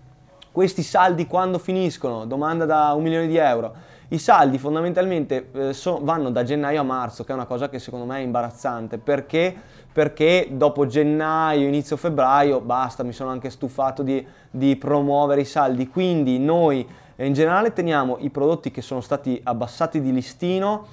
questi 0.51 0.83
saldi 0.83 1.25
quando 1.25 1.57
finiscono? 1.57 2.25
Domanda 2.25 2.65
da 2.65 2.93
un 2.93 3.01
milione 3.01 3.25
di 3.25 3.37
euro 3.37 3.95
i 4.09 4.19
saldi 4.19 4.57
fondamentalmente 4.57 5.49
eh, 5.51 5.73
so, 5.73 5.99
vanno 6.01 6.29
da 6.29 6.43
gennaio 6.43 6.79
a 6.79 6.83
marzo, 6.83 7.23
che 7.23 7.31
è 7.31 7.35
una 7.35 7.45
cosa 7.45 7.67
che 7.67 7.79
secondo 7.79 8.05
me 8.05 8.19
è 8.19 8.21
imbarazzante, 8.21 8.97
perché? 8.97 9.53
Perché 9.91 10.47
dopo 10.51 10.85
gennaio, 10.85 11.67
inizio 11.67 11.97
febbraio, 11.97 12.61
basta, 12.61 13.03
mi 13.03 13.11
sono 13.11 13.31
anche 13.31 13.49
stufato 13.49 14.03
di, 14.03 14.25
di 14.49 14.75
promuovere 14.75 15.41
i 15.41 15.45
saldi, 15.45 15.89
quindi 15.89 16.39
noi 16.39 16.87
in 17.17 17.33
generale 17.33 17.73
teniamo 17.73 18.17
i 18.19 18.29
prodotti 18.29 18.71
che 18.71 18.81
sono 18.81 19.01
stati 19.01 19.41
abbassati 19.43 19.99
di 19.99 20.13
listino, 20.13 20.85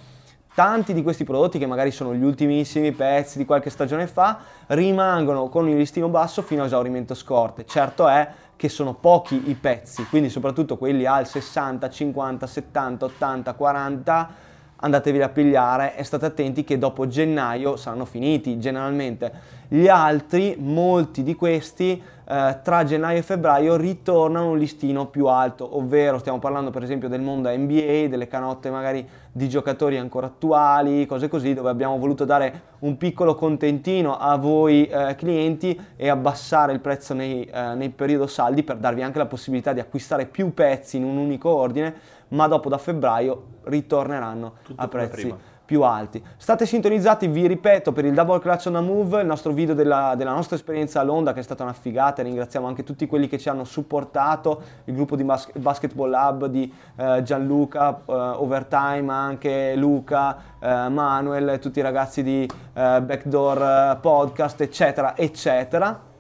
tanti 0.54 0.94
di 0.94 1.02
questi 1.02 1.24
prodotti 1.24 1.58
che 1.58 1.66
magari 1.66 1.90
sono 1.90 2.14
gli 2.14 2.22
ultimissimi 2.22 2.92
pezzi 2.92 3.38
di 3.38 3.44
qualche 3.44 3.70
stagione 3.70 4.06
fa 4.06 4.38
rimangono 4.68 5.48
con 5.48 5.68
il 5.68 5.76
listino 5.76 6.08
basso 6.08 6.42
fino 6.42 6.62
a 6.62 6.66
esaurimento 6.66 7.14
scorte. 7.14 7.66
Certo 7.66 8.08
è 8.08 8.28
che 8.56 8.68
sono 8.68 8.94
pochi 8.94 9.50
i 9.50 9.54
pezzi, 9.54 10.04
quindi 10.06 10.28
soprattutto 10.28 10.76
quelli 10.76 11.06
al 11.06 11.26
60, 11.26 11.90
50, 11.90 12.46
70, 12.46 13.04
80, 13.04 13.52
40, 13.54 14.30
andatevi 14.76 15.22
a 15.22 15.28
pigliare 15.28 15.96
e 15.96 16.04
state 16.04 16.26
attenti 16.26 16.64
che 16.64 16.78
dopo 16.78 17.06
gennaio 17.06 17.76
saranno 17.76 18.04
finiti 18.04 18.58
generalmente 18.58 19.32
Gli 19.68 19.88
altri, 19.88 20.56
molti 20.58 21.22
di 21.22 21.34
questi, 21.34 22.02
eh, 22.26 22.58
tra 22.62 22.84
gennaio 22.84 23.18
e 23.18 23.22
febbraio 23.22 23.76
ritornano 23.76 24.50
un 24.50 24.58
listino 24.58 25.06
più 25.06 25.26
alto, 25.26 25.76
ovvero 25.76 26.18
stiamo 26.18 26.38
parlando 26.38 26.70
per 26.70 26.82
esempio 26.82 27.08
del 27.08 27.20
mondo 27.20 27.50
NBA, 27.50 28.06
delle 28.08 28.26
canotte 28.26 28.70
magari 28.70 29.06
di 29.30 29.48
giocatori 29.48 29.98
ancora 29.98 30.26
attuali, 30.26 31.06
cose 31.06 31.28
così, 31.28 31.54
dove 31.54 31.70
abbiamo 31.70 31.98
voluto 31.98 32.24
dare 32.24 32.72
un 32.80 32.96
piccolo 32.96 33.34
contentino 33.34 34.16
a 34.16 34.36
voi 34.36 34.86
eh, 34.86 35.14
clienti 35.16 35.78
e 35.96 36.08
abbassare 36.08 36.72
il 36.72 36.80
prezzo 36.80 37.14
nei, 37.14 37.44
eh, 37.44 37.74
nei 37.74 37.90
periodo 37.90 38.26
saldi 38.26 38.62
per 38.62 38.76
darvi 38.76 39.02
anche 39.02 39.18
la 39.18 39.26
possibilità 39.26 39.72
di 39.72 39.80
acquistare 39.80 40.26
più 40.26 40.54
pezzi 40.54 40.96
in 40.96 41.04
un 41.04 41.16
unico 41.16 41.50
ordine, 41.50 41.94
ma 42.28 42.48
dopo 42.48 42.68
da 42.68 42.78
febbraio 42.78 43.42
ritorneranno 43.64 44.54
Tutto 44.62 44.80
a 44.80 44.88
prezzi 44.88 45.34
più 45.64 45.82
alti. 45.82 46.22
State 46.36 46.66
sintonizzati, 46.66 47.26
vi 47.26 47.46
ripeto, 47.46 47.92
per 47.92 48.04
il 48.04 48.14
Double 48.14 48.38
Clutch 48.38 48.66
on 48.66 48.76
a 48.76 48.80
Move, 48.80 49.20
il 49.20 49.26
nostro 49.26 49.52
video 49.52 49.74
della, 49.74 50.14
della 50.16 50.32
nostra 50.32 50.56
esperienza 50.56 51.00
a 51.00 51.02
Londra 51.02 51.32
che 51.32 51.40
è 51.40 51.42
stata 51.42 51.62
una 51.62 51.72
figata, 51.72 52.22
ringraziamo 52.22 52.66
anche 52.66 52.84
tutti 52.84 53.06
quelli 53.06 53.28
che 53.28 53.38
ci 53.38 53.48
hanno 53.48 53.64
supportato, 53.64 54.62
il 54.84 54.94
gruppo 54.94 55.16
di 55.16 55.24
Bas- 55.24 55.50
Basketball 55.56 56.10
Lab 56.10 56.46
di 56.46 56.72
eh, 56.96 57.22
Gianluca, 57.22 58.00
eh, 58.06 58.12
Overtime, 58.12 59.12
anche 59.12 59.74
Luca, 59.76 60.36
eh, 60.60 60.88
Manuel, 60.88 61.58
tutti 61.60 61.78
i 61.78 61.82
ragazzi 61.82 62.22
di 62.22 62.42
eh, 62.44 63.02
Backdoor 63.02 63.62
eh, 63.62 63.98
Podcast, 64.00 64.60
eccetera, 64.60 65.16
eccetera 65.16 66.12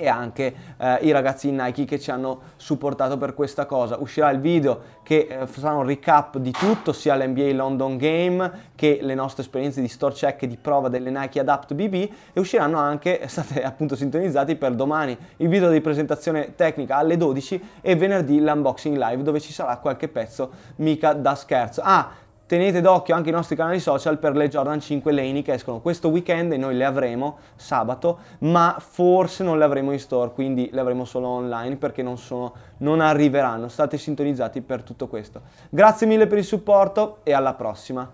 e 0.00 0.08
anche 0.08 0.54
eh, 0.78 0.98
i 1.02 1.10
ragazzi 1.10 1.48
in 1.48 1.56
Nike 1.56 1.84
che 1.84 2.00
ci 2.00 2.10
hanno 2.10 2.40
supportato 2.56 3.18
per 3.18 3.34
questa 3.34 3.66
cosa. 3.66 3.98
Uscirà 3.98 4.30
il 4.30 4.40
video 4.40 4.98
che 5.02 5.26
eh, 5.28 5.46
sarà 5.46 5.74
un 5.74 5.84
recap 5.84 6.38
di 6.38 6.50
tutto, 6.50 6.92
sia 6.92 7.14
l'NBA 7.16 7.52
London 7.52 7.98
Game 7.98 8.68
che 8.74 8.98
le 9.02 9.14
nostre 9.14 9.42
esperienze 9.42 9.82
di 9.82 9.88
store 9.88 10.14
check 10.14 10.42
e 10.42 10.46
di 10.46 10.56
prova 10.56 10.88
delle 10.88 11.10
Nike 11.10 11.40
Adapt 11.40 11.74
BB 11.74 11.94
e 12.32 12.40
usciranno 12.40 12.78
anche, 12.78 13.20
state 13.28 13.62
appunto 13.62 13.94
sintonizzati 13.94 14.56
per 14.56 14.74
domani 14.74 15.16
il 15.36 15.48
video 15.48 15.70
di 15.70 15.80
presentazione 15.82 16.54
tecnica 16.54 16.96
alle 16.96 17.18
12 17.18 17.62
e 17.82 17.94
venerdì 17.94 18.40
l'unboxing 18.40 18.96
live 18.96 19.22
dove 19.22 19.40
ci 19.40 19.52
sarà 19.52 19.76
qualche 19.76 20.08
pezzo 20.08 20.50
mica 20.76 21.12
da 21.12 21.34
scherzo. 21.34 21.82
Ah, 21.84 22.10
tenete 22.50 22.80
d'occhio 22.80 23.14
anche 23.14 23.28
i 23.28 23.32
nostri 23.32 23.54
canali 23.54 23.78
social 23.78 24.18
per 24.18 24.34
le 24.34 24.48
Jordan 24.48 24.80
5 24.80 25.12
Laney 25.12 25.40
che 25.40 25.52
escono 25.52 25.78
questo 25.78 26.08
weekend 26.08 26.50
e 26.50 26.56
noi 26.56 26.74
le 26.74 26.84
avremo 26.84 27.38
sabato, 27.54 28.18
ma 28.38 28.74
forse 28.80 29.44
non 29.44 29.56
le 29.56 29.62
avremo 29.62 29.92
in 29.92 30.00
store, 30.00 30.32
quindi 30.32 30.68
le 30.72 30.80
avremo 30.80 31.04
solo 31.04 31.28
online 31.28 31.76
perché 31.76 32.02
non, 32.02 32.18
sono, 32.18 32.52
non 32.78 33.00
arriveranno. 33.00 33.68
State 33.68 33.96
sintonizzati 33.98 34.62
per 34.62 34.82
tutto 34.82 35.06
questo. 35.06 35.42
Grazie 35.68 36.08
mille 36.08 36.26
per 36.26 36.38
il 36.38 36.44
supporto 36.44 37.18
e 37.22 37.32
alla 37.32 37.54
prossima. 37.54 38.10